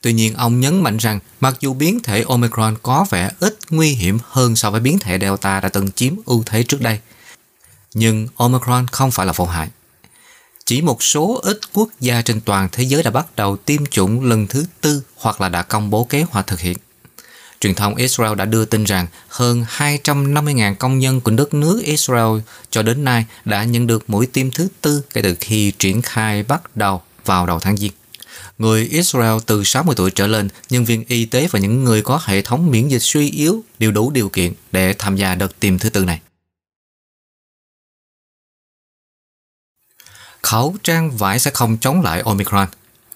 [0.01, 3.89] Tuy nhiên, ông nhấn mạnh rằng mặc dù biến thể Omicron có vẻ ít nguy
[3.89, 6.99] hiểm hơn so với biến thể Delta đã từng chiếm ưu thế trước đây,
[7.95, 9.69] nhưng Omicron không phải là vô hại.
[10.65, 14.25] Chỉ một số ít quốc gia trên toàn thế giới đã bắt đầu tiêm chủng
[14.25, 16.77] lần thứ tư hoặc là đã công bố kế hoạch thực hiện.
[17.61, 22.41] Truyền thông Israel đã đưa tin rằng hơn 250.000 công nhân của đất nước Israel
[22.71, 26.43] cho đến nay đã nhận được mũi tiêm thứ tư kể từ khi triển khai
[26.43, 27.93] bắt đầu vào đầu tháng Giêng.
[28.59, 32.21] người Israel từ 60 tuổi trở lên, nhân viên y tế và những người có
[32.25, 35.79] hệ thống miễn dịch suy yếu đều đủ điều kiện để tham gia đợt tiêm
[35.79, 36.21] thứ tư này.
[40.43, 42.69] Khẩu trang vải sẽ không chống lại Omicron.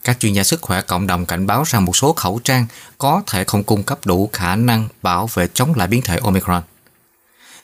[0.05, 2.67] Các chuyên gia sức khỏe cộng đồng cảnh báo rằng một số khẩu trang
[2.99, 6.63] có thể không cung cấp đủ khả năng bảo vệ chống lại biến thể Omicron.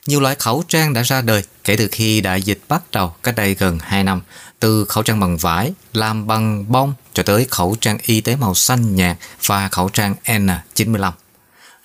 [0.06, 3.36] Nhiều loại khẩu trang đã ra đời kể từ khi đại dịch bắt đầu cách
[3.36, 4.20] đây gần 2 năm,
[4.60, 8.54] từ khẩu trang bằng vải, làm bằng bông cho tới khẩu trang y tế màu
[8.54, 11.12] xanh nhạt và khẩu trang N95.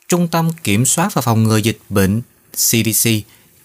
[0.07, 2.21] Trung tâm Kiểm soát và Phòng ngừa Dịch bệnh
[2.55, 3.09] CDC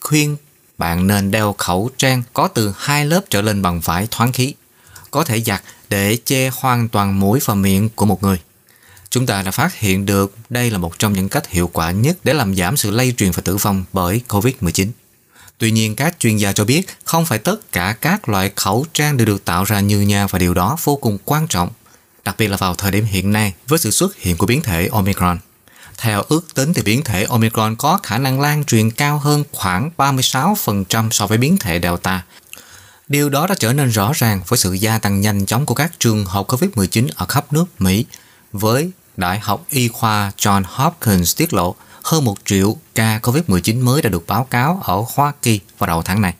[0.00, 0.36] khuyên
[0.78, 4.54] bạn nên đeo khẩu trang có từ hai lớp trở lên bằng vải thoáng khí,
[5.10, 8.40] có thể giặt để che hoàn toàn mũi và miệng của một người.
[9.10, 12.16] Chúng ta đã phát hiện được đây là một trong những cách hiệu quả nhất
[12.24, 14.88] để làm giảm sự lây truyền và tử vong bởi COVID-19.
[15.58, 19.16] Tuy nhiên, các chuyên gia cho biết không phải tất cả các loại khẩu trang
[19.16, 21.70] đều được tạo ra như nhau và điều đó vô cùng quan trọng,
[22.24, 24.88] đặc biệt là vào thời điểm hiện nay với sự xuất hiện của biến thể
[24.92, 25.38] Omicron.
[25.98, 29.90] Theo ước tính thì biến thể Omicron có khả năng lan truyền cao hơn khoảng
[29.96, 32.24] 36% so với biến thể Delta.
[33.08, 35.92] Điều đó đã trở nên rõ ràng với sự gia tăng nhanh chóng của các
[35.98, 38.04] trường hợp COVID-19 ở khắp nước Mỹ,
[38.52, 44.02] với Đại học Y khoa John Hopkins tiết lộ hơn một triệu ca COVID-19 mới
[44.02, 46.34] đã được báo cáo ở Hoa Kỳ vào đầu tháng này.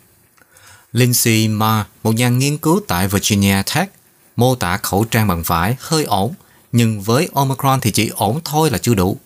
[0.93, 3.91] Lindsay Ma, một nhà nghiên cứu tại Virginia Tech,
[4.35, 6.33] mô tả khẩu trang bằng vải hơi ổn,
[6.71, 9.17] nhưng với Omicron thì chỉ ổn thôi là chưa đủ.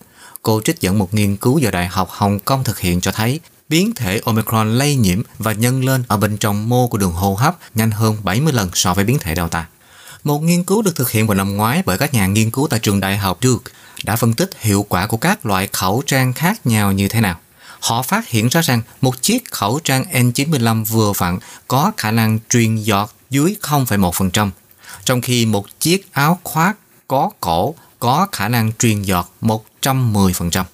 [0.42, 3.40] Cô trích dẫn một nghiên cứu do Đại học Hồng Kông thực hiện cho thấy
[3.74, 7.34] biến thể Omicron lây nhiễm và nhân lên ở bên trong mô của đường hô
[7.34, 9.66] hấp nhanh hơn 70 lần so với biến thể Delta.
[10.24, 12.80] Một nghiên cứu được thực hiện vào năm ngoái bởi các nhà nghiên cứu tại
[12.80, 13.72] trường đại học Duke
[14.04, 17.40] đã phân tích hiệu quả của các loại khẩu trang khác nhau như thế nào.
[17.80, 22.38] Họ phát hiện ra rằng một chiếc khẩu trang N95 vừa vặn có khả năng
[22.50, 24.50] truyền giọt dưới 0,1%,
[25.04, 26.76] trong khi một chiếc áo khoác
[27.08, 30.64] có cổ có khả năng truyền giọt 110%.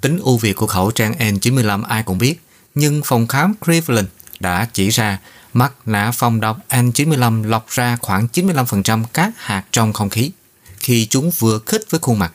[0.00, 2.43] Tính ưu việt của khẩu trang N95 ai cũng biết,
[2.74, 4.08] nhưng phòng khám Cleveland
[4.40, 5.18] đã chỉ ra
[5.52, 10.30] mặt nạ phòng độc N95 lọc ra khoảng 95% các hạt trong không khí
[10.78, 12.32] khi chúng vừa khích với khuôn mặt.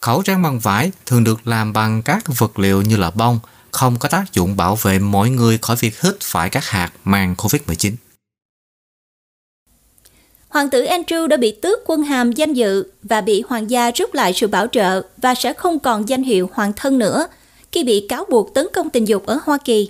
[0.00, 3.38] Khẩu trang bằng vải thường được làm bằng các vật liệu như là bông,
[3.70, 7.34] không có tác dụng bảo vệ mỗi người khỏi việc hít phải các hạt mang
[7.34, 7.92] COVID-19.
[10.48, 14.14] Hoàng tử Andrew đã bị tước quân hàm danh dự và bị hoàng gia rút
[14.14, 17.26] lại sự bảo trợ và sẽ không còn danh hiệu hoàng thân nữa
[17.72, 19.88] khi bị cáo buộc tấn công tình dục ở Hoa Kỳ.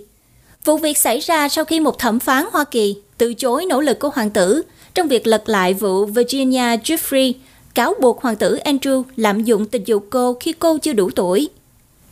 [0.64, 3.99] Vụ việc xảy ra sau khi một thẩm phán Hoa Kỳ từ chối nỗ lực
[3.99, 4.62] của hoàng tử
[4.95, 7.33] trong việc lật lại vụ Virginia Jeffrey
[7.75, 11.49] cáo buộc hoàng tử Andrew lạm dụng tình dục cô khi cô chưa đủ tuổi.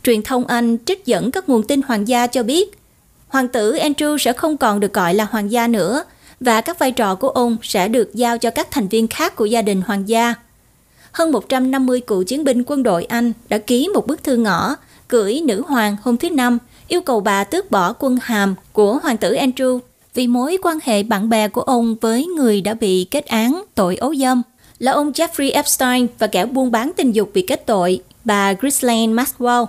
[0.03, 2.77] Truyền thông Anh trích dẫn các nguồn tin hoàng gia cho biết,
[3.27, 6.03] hoàng tử Andrew sẽ không còn được gọi là hoàng gia nữa
[6.39, 9.45] và các vai trò của ông sẽ được giao cho các thành viên khác của
[9.45, 10.33] gia đình hoàng gia.
[11.11, 14.75] Hơn 150 cựu chiến binh quân đội Anh đã ký một bức thư ngõ
[15.07, 19.17] cưỡi nữ hoàng hôm thứ Năm yêu cầu bà tước bỏ quân hàm của hoàng
[19.17, 19.79] tử Andrew
[20.13, 23.95] vì mối quan hệ bạn bè của ông với người đã bị kết án tội
[23.95, 24.41] ấu dâm
[24.79, 29.13] là ông Jeffrey Epstein và kẻ buôn bán tình dục bị kết tội, bà Ghislaine
[29.13, 29.65] Maxwell.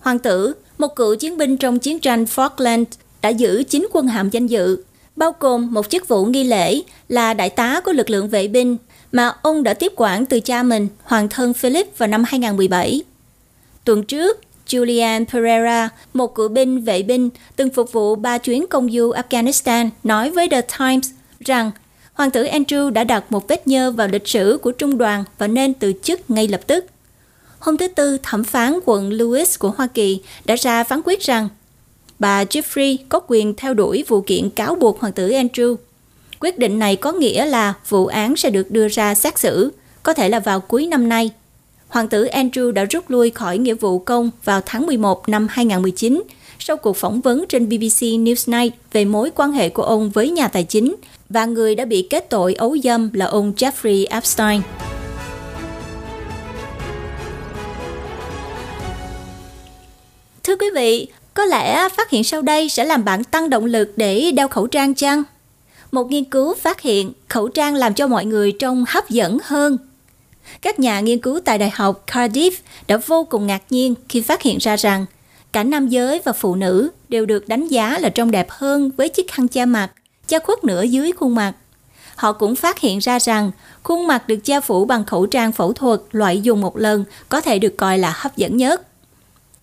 [0.00, 2.84] Hoàng tử, một cựu chiến binh trong chiến tranh Falkland,
[3.22, 4.82] đã giữ chín quân hàm danh dự,
[5.16, 8.76] bao gồm một chức vụ nghi lễ là đại tá của lực lượng vệ binh
[9.12, 13.02] mà ông đã tiếp quản từ cha mình, hoàng thân Philip vào năm 2017.
[13.84, 18.90] Tuần trước, Julian Pereira, một cựu binh vệ binh từng phục vụ ba chuyến công
[18.90, 21.70] du Afghanistan, nói với The Times rằng
[22.12, 25.46] Hoàng tử Andrew đã đặt một vết nhơ vào lịch sử của trung đoàn và
[25.46, 26.84] nên từ chức ngay lập tức.
[27.58, 31.48] Hôm thứ Tư, thẩm phán quận Lewis của Hoa Kỳ đã ra phán quyết rằng
[32.18, 35.76] bà Jeffrey có quyền theo đuổi vụ kiện cáo buộc hoàng tử Andrew.
[36.40, 40.14] Quyết định này có nghĩa là vụ án sẽ được đưa ra xét xử, có
[40.14, 41.30] thể là vào cuối năm nay.
[41.88, 46.22] Hoàng tử Andrew đã rút lui khỏi nghĩa vụ công vào tháng 11 năm 2019
[46.58, 50.48] sau cuộc phỏng vấn trên BBC Newsnight về mối quan hệ của ông với nhà
[50.48, 50.96] tài chính
[51.28, 54.60] và người đã bị kết tội ấu dâm là ông Jeffrey Epstein.
[60.44, 63.92] Thưa quý vị, có lẽ phát hiện sau đây sẽ làm bạn tăng động lực
[63.96, 65.22] để đeo khẩu trang chăng?
[65.92, 69.78] Một nghiên cứu phát hiện khẩu trang làm cho mọi người trông hấp dẫn hơn.
[70.62, 72.50] Các nhà nghiên cứu tại Đại học Cardiff
[72.86, 75.06] đã vô cùng ngạc nhiên khi phát hiện ra rằng
[75.52, 79.08] cả nam giới và phụ nữ đều được đánh giá là trông đẹp hơn với
[79.08, 79.90] chiếc khăn che mặt
[80.28, 81.52] che khuất nửa dưới khuôn mặt.
[82.16, 83.50] Họ cũng phát hiện ra rằng
[83.82, 87.40] khuôn mặt được che phủ bằng khẩu trang phẫu thuật loại dùng một lần có
[87.40, 88.82] thể được coi là hấp dẫn nhất.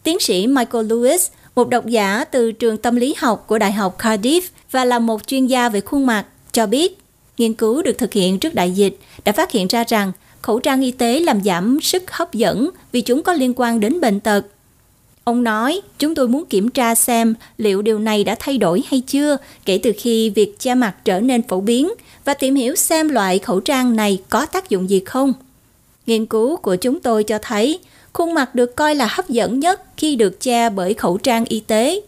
[0.04, 3.98] Tiến sĩ Michael Lewis, một độc giả từ trường tâm lý học của Đại học
[4.00, 6.98] Cardiff và là một chuyên gia về khuôn mặt, cho biết
[7.38, 10.12] nghiên cứu được thực hiện trước đại dịch đã phát hiện ra rằng
[10.44, 14.02] khẩu trang y tế làm giảm sức hấp dẫn vì chúng có liên quan đến
[14.02, 14.46] bệnh tật.
[15.24, 19.02] Ông nói, chúng tôi muốn kiểm tra xem liệu điều này đã thay đổi hay
[19.08, 21.90] chưa kể từ khi việc che mặt trở nên phổ biến
[22.26, 25.34] và tìm hiểu xem loại khẩu trang này có tác dụng gì không.
[26.06, 27.80] Nghiên cứu của chúng tôi cho thấy
[28.14, 31.60] khuôn mặt được coi là hấp dẫn nhất khi được che bởi khẩu trang y
[31.60, 32.02] tế.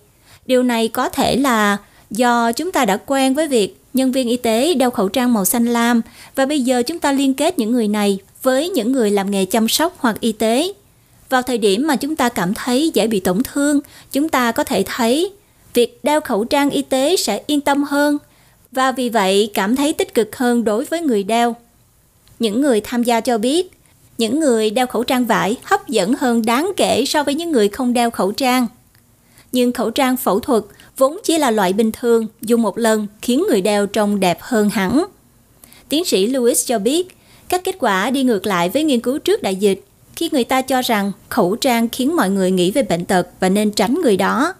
[0.46, 1.78] Điều này có thể là
[2.10, 5.46] do chúng ta đã quen với việc nhân viên y tế đeo khẩu trang màu
[5.46, 6.02] xanh lam
[6.36, 9.46] và bây giờ chúng ta liên kết những người này với những người làm nghề
[9.46, 10.74] chăm sóc hoặc y tế.
[11.30, 13.80] Vào thời điểm mà chúng ta cảm thấy dễ bị tổn thương,
[14.12, 15.32] chúng ta có thể thấy
[15.74, 18.18] việc đeo khẩu trang y tế sẽ yên tâm hơn
[18.72, 21.56] và vì vậy cảm thấy tích cực hơn đối với người đeo.
[22.40, 23.72] Những người tham gia cho biết,
[24.18, 27.70] những người đeo khẩu trang vải hấp dẫn hơn đáng kể so với những người
[27.70, 28.68] không đeo khẩu trang.
[29.52, 30.64] Nhưng khẩu trang phẫu thuật
[30.98, 34.70] vốn chỉ là loại bình thường, dùng một lần khiến người đeo trông đẹp hơn
[34.70, 35.06] hẳn.
[35.90, 37.18] Tiến sĩ Lewis cho biết,
[37.50, 39.84] các kết quả đi ngược lại với nghiên cứu trước đại dịch
[40.16, 43.50] khi người ta cho rằng khẩu trang khiến mọi người nghĩ về bệnh tật và
[43.50, 44.54] nên tránh người đó.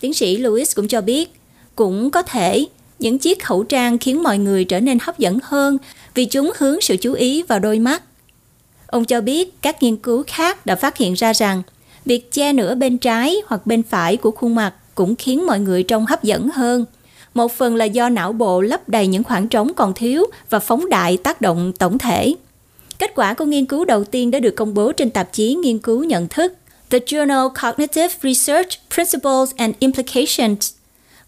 [0.00, 1.32] Tiến sĩ Lewis cũng cho biết,
[1.76, 2.66] cũng có thể
[2.98, 5.78] những chiếc khẩu trang khiến mọi người trở nên hấp dẫn hơn
[6.14, 8.02] vì chúng hướng sự chú ý vào đôi mắt.
[8.86, 11.62] Ông cho biết các nghiên cứu khác đã phát hiện ra rằng
[12.04, 15.82] việc che nửa bên trái hoặc bên phải của khuôn mặt cũng khiến mọi người
[15.82, 16.84] trông hấp dẫn hơn.
[17.34, 20.88] Một phần là do não bộ lấp đầy những khoảng trống còn thiếu và phóng
[20.88, 22.34] đại tác động tổng thể.
[22.98, 25.78] Kết quả của nghiên cứu đầu tiên đã được công bố trên tạp chí nghiên
[25.78, 26.52] cứu nhận thức
[26.90, 30.72] The Journal Cognitive Research Principles and Implications.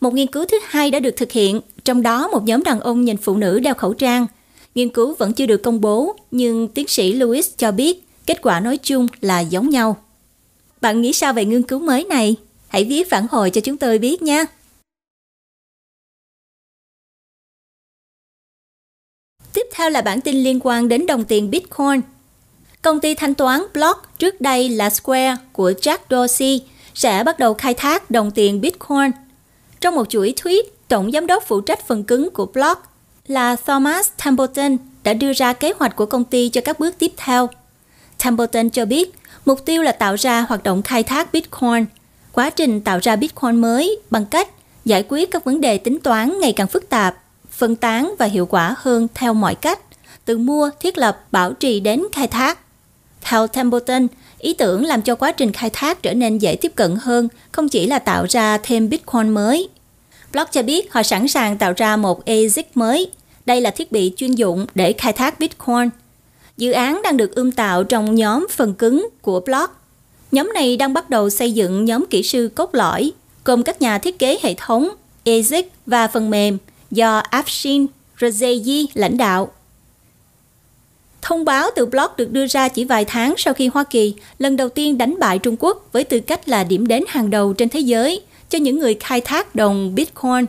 [0.01, 3.05] Một nghiên cứu thứ hai đã được thực hiện, trong đó một nhóm đàn ông
[3.05, 4.27] nhìn phụ nữ đeo khẩu trang.
[4.75, 8.61] Nghiên cứu vẫn chưa được công bố, nhưng tiến sĩ Lewis cho biết kết quả
[8.61, 9.97] nói chung là giống nhau.
[10.81, 12.37] Bạn nghĩ sao về nghiên cứu mới này?
[12.75, 14.45] Hãy viết phản hồi cho chúng tôi biết nha.
[19.53, 22.01] Tiếp theo là bản tin liên quan đến đồng tiền Bitcoin.
[22.83, 26.63] Công ty thanh toán Block trước đây là Square của Jack Dorsey
[26.95, 29.11] sẽ bắt đầu khai thác đồng tiền Bitcoin.
[29.81, 32.83] Trong một chuỗi tweet, tổng giám đốc phụ trách phần cứng của Block
[33.27, 37.13] là Thomas Templeton đã đưa ra kế hoạch của công ty cho các bước tiếp
[37.17, 37.49] theo.
[38.25, 39.15] Templeton cho biết
[39.45, 41.85] mục tiêu là tạo ra hoạt động khai thác Bitcoin,
[42.35, 44.49] quá trình tạo ra Bitcoin mới bằng cách
[44.85, 47.17] giải quyết các vấn đề tính toán ngày càng phức tạp
[47.51, 49.81] phân tán và hiệu quả hơn theo mọi cách,
[50.25, 52.59] từ mua, thiết lập, bảo trì đến khai thác.
[53.23, 54.07] Theo Templeton,
[54.39, 57.69] ý tưởng làm cho quá trình khai thác trở nên dễ tiếp cận hơn, không
[57.69, 59.69] chỉ là tạo ra thêm Bitcoin mới.
[60.33, 63.11] Block cho biết họ sẵn sàng tạo ra một ASIC mới.
[63.47, 65.91] Đây là thiết bị chuyên dụng để khai thác Bitcoin.
[66.57, 69.84] Dự án đang được ươm tạo trong nhóm phần cứng của Block.
[70.35, 73.13] Nhóm này đang bắt đầu xây dựng nhóm kỹ sư cốt lõi,
[73.45, 74.89] gồm các nhà thiết kế hệ thống,
[75.25, 76.59] ASIC và phần mềm–
[76.91, 77.87] do Afshin
[78.19, 79.53] Razayi lãnh đạo.
[81.23, 84.57] Thông báo từ blog được đưa ra chỉ vài tháng sau khi Hoa Kỳ lần
[84.57, 87.69] đầu tiên đánh bại Trung Quốc với tư cách là điểm đến hàng đầu trên
[87.69, 88.21] thế giới
[88.51, 90.47] cho những người khai thác đồng Bitcoin.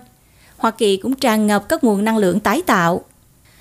[0.58, 3.04] Hoa Kỳ cũng tràn ngập các nguồn năng lượng tái tạo.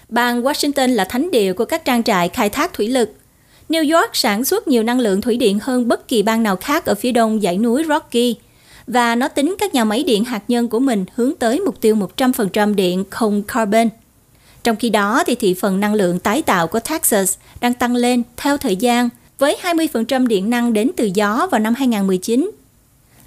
[0.08, 3.10] Bang Washington là thánh địa của các trang trại khai thác thủy lực.
[3.68, 6.86] New York sản xuất nhiều năng lượng thủy điện hơn bất kỳ bang nào khác
[6.86, 8.36] ở phía đông dãy núi Rocky–
[8.86, 11.96] và nó tính các nhà máy điện hạt nhân của mình hướng tới mục tiêu
[12.16, 13.88] 100% điện không carbon.
[14.64, 18.22] Trong khi đó thì thị phần năng lượng tái tạo của Texas đang tăng lên
[18.36, 19.08] theo thời gian,
[19.38, 22.50] với 20% điện năng đến từ gió vào năm 2019.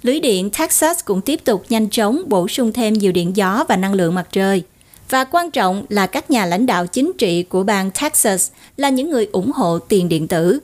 [0.02, 3.76] Lưới điện Texas cũng tiếp tục nhanh chóng bổ sung thêm nhiều điện gió và
[3.76, 4.62] năng lượng mặt trời.
[5.10, 9.10] Và quan trọng là các nhà lãnh đạo chính trị của bang Texas là những
[9.10, 10.60] người ủng hộ tiền điện tử.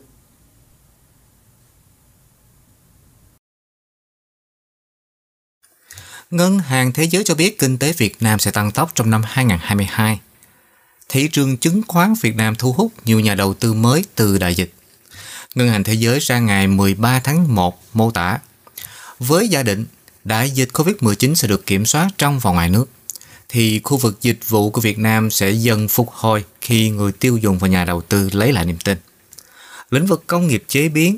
[6.31, 9.23] Ngân hàng Thế giới cho biết kinh tế Việt Nam sẽ tăng tốc trong năm
[9.25, 10.21] 2022.
[11.09, 14.55] Thị trường chứng khoán Việt Nam thu hút nhiều nhà đầu tư mới từ đại
[14.55, 14.73] dịch.
[15.55, 18.39] Ngân hàng Thế giới ra ngày 13 tháng 1 mô tả
[19.19, 19.87] Với gia định
[20.25, 22.91] đại dịch COVID-19 sẽ được kiểm soát trong và ngoài nước,
[23.55, 27.37] thì khu vực dịch vụ của Việt Nam sẽ dần phục hồi khi người tiêu
[27.37, 28.99] dùng và nhà đầu tư lấy lại niềm tin.
[29.91, 31.17] Lĩnh vực công nghiệp chế biến,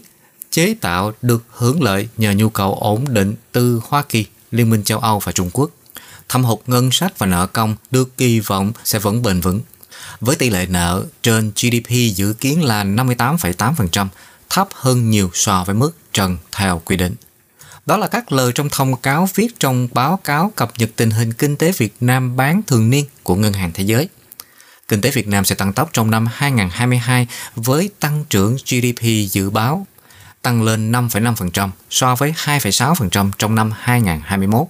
[0.50, 4.84] chế tạo được hưởng lợi nhờ nhu cầu ổn định từ Hoa Kỳ Liên minh
[4.84, 5.70] châu Âu và Trung Quốc.
[6.28, 9.60] Thâm hụt ngân sách và nợ công được kỳ vọng sẽ vẫn bền vững.
[10.20, 14.06] Với tỷ lệ nợ trên GDP dự kiến là 58,8%,
[14.50, 17.14] thấp hơn nhiều so với mức trần theo quy định.
[17.86, 21.32] Đó là các lời trong thông cáo viết trong báo cáo cập nhật tình hình
[21.32, 24.08] kinh tế Việt Nam bán thường niên của Ngân hàng Thế giới.
[24.88, 29.50] Kinh tế Việt Nam sẽ tăng tốc trong năm 2022 với tăng trưởng GDP dự
[29.50, 29.86] báo
[30.42, 34.66] tăng lên 5,5% so với 2,6% trong năm 2021.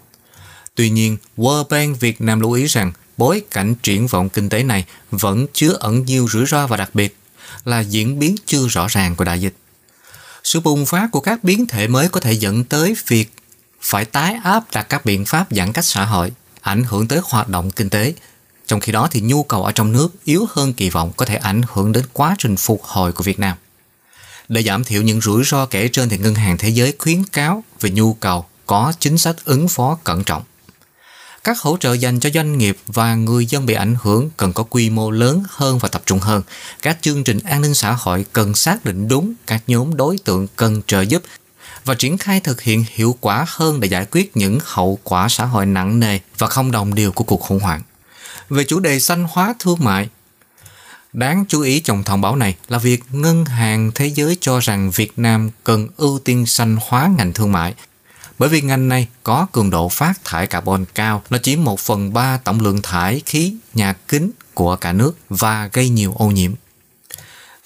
[0.75, 4.63] Tuy nhiên, World Bank Việt Nam lưu ý rằng bối cảnh triển vọng kinh tế
[4.63, 7.17] này vẫn chứa ẩn nhiều rủi ro và đặc biệt
[7.65, 9.55] là diễn biến chưa rõ ràng của đại dịch.
[10.47, 13.33] Sự bùng phát của các biến thể mới có thể dẫn tới việc
[13.81, 17.49] phải tái áp đặt các biện pháp giãn cách xã hội, ảnh hưởng tới hoạt
[17.49, 18.15] động kinh tế.
[18.67, 21.37] Trong khi đó thì nhu cầu ở trong nước yếu hơn kỳ vọng có thể
[21.37, 23.57] ảnh hưởng đến quá trình phục hồi của Việt Nam.
[24.49, 27.65] Để giảm thiểu những rủi ro kể trên thì Ngân hàng Thế giới khuyến cáo
[27.81, 30.43] về nhu cầu có chính sách ứng phó cẩn trọng.
[31.47, 34.63] Các hỗ trợ dành cho doanh nghiệp và người dân bị ảnh hưởng cần có
[34.63, 36.43] quy mô lớn hơn và tập trung hơn.
[36.83, 40.47] Các chương trình an ninh xã hội cần xác định đúng các nhóm đối tượng
[40.57, 41.23] cần trợ giúp
[41.85, 45.45] và triển khai thực hiện hiệu quả hơn để giải quyết những hậu quả xã
[45.45, 47.83] hội nặng nề và không đồng điều của cuộc khủng hoảng.
[48.51, 50.09] Về chủ đề xanh hóa thương mại,
[51.13, 54.91] Đáng chú ý trong thông báo này là việc Ngân hàng Thế giới cho rằng
[54.91, 57.75] Việt Nam cần ưu tiên xanh hóa ngành thương mại
[58.39, 62.13] bởi vì ngành này có cường độ phát thải carbon cao, nó chiếm 1 phần
[62.13, 66.53] 3 tổng lượng thải khí nhà kính của cả nước và gây nhiều ô nhiễm.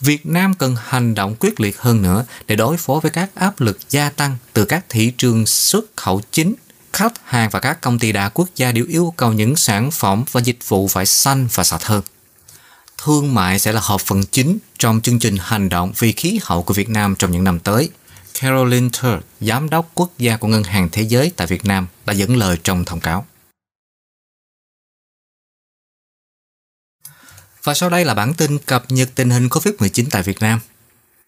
[0.00, 3.60] Việt Nam cần hành động quyết liệt hơn nữa để đối phó với các áp
[3.60, 6.54] lực gia tăng từ các thị trường xuất khẩu chính.
[6.92, 10.24] Khách hàng và các công ty đa quốc gia đều yêu cầu những sản phẩm
[10.32, 12.02] và dịch vụ phải xanh và sạch hơn.
[13.04, 16.62] Thương mại sẽ là hợp phần chính trong chương trình hành động vì khí hậu
[16.62, 17.90] của Việt Nam trong những năm tới.
[18.40, 22.12] Caroline Turk, Giám đốc quốc gia của Ngân hàng Thế giới tại Việt Nam, đã
[22.12, 23.26] dẫn lời trong thông cáo.
[27.62, 30.60] Và sau đây là bản tin cập nhật tình hình COVID-19 tại Việt Nam.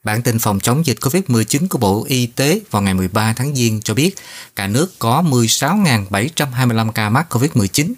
[0.04, 3.80] Bản tin phòng chống dịch COVID-19 của Bộ Y tế vào ngày 13 tháng Giêng
[3.80, 4.14] cho biết
[4.56, 7.92] cả nước có 16.725 ca mắc COVID-19.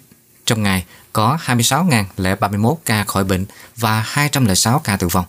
[0.45, 3.45] Trong ngày có 26.031 ca khỏi bệnh
[3.75, 5.25] và 206 ca tử vong.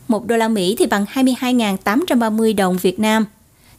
[0.09, 3.26] một đô la Mỹ thì bằng 22.830 đồng Việt Nam.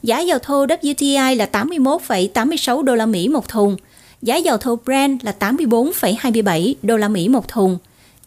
[0.04, 3.78] Giá dầu thô WTI là 81,86 đô la Mỹ một thùng,
[4.22, 7.78] giá dầu thô Brent là 84,27 đô la Mỹ một thùng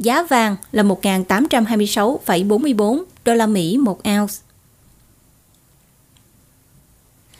[0.01, 4.34] Giá vàng là 1.826,44 đô la Mỹ một ounce.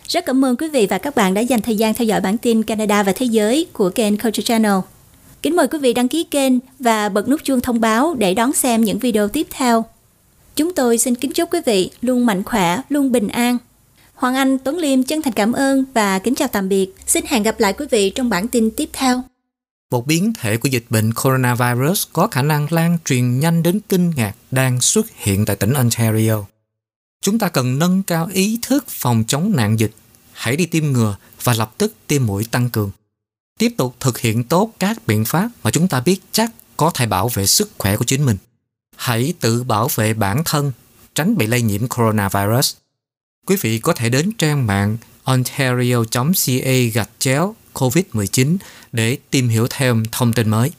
[0.09, 2.39] Rất cảm ơn quý vị và các bạn đã dành thời gian theo dõi bản
[2.39, 4.75] tin Canada và Thế giới của kênh Culture Channel.
[5.43, 8.53] Kính mời quý vị đăng ký kênh và bật nút chuông thông báo để đón
[8.53, 9.85] xem những video tiếp theo.
[10.57, 13.59] Chúng tôi xin kính chúc quý vị luôn mạnh khỏe, luôn bình an.
[14.15, 16.95] Hoàng Anh, Tuấn Liêm chân thành cảm ơn và kính chào tạm biệt.
[17.07, 19.23] Xin hẹn gặp lại quý vị trong bản tin tiếp theo.
[19.91, 24.11] Một biến thể của dịch bệnh coronavirus có khả năng lan truyền nhanh đến kinh
[24.11, 26.45] ngạc đang xuất hiện tại tỉnh Ontario.
[27.23, 29.91] Chúng ta cần nâng cao ý thức phòng chống nạn dịch.
[30.33, 32.91] Hãy đi tiêm ngừa và lập tức tiêm mũi tăng cường.
[33.59, 37.07] Tiếp tục thực hiện tốt các biện pháp mà chúng ta biết chắc có thể
[37.07, 38.37] bảo vệ sức khỏe của chính mình.
[38.97, 40.73] Hãy tự bảo vệ bản thân,
[41.15, 42.75] tránh bị lây nhiễm coronavirus.
[43.47, 48.57] Quý vị có thể đến trang mạng ontario.ca gạch chéo COVID-19
[48.93, 50.71] để tìm hiểu thêm thông tin mới.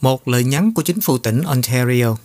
[0.00, 2.16] Một lời nhắn của chính phủ tỉnh Ontario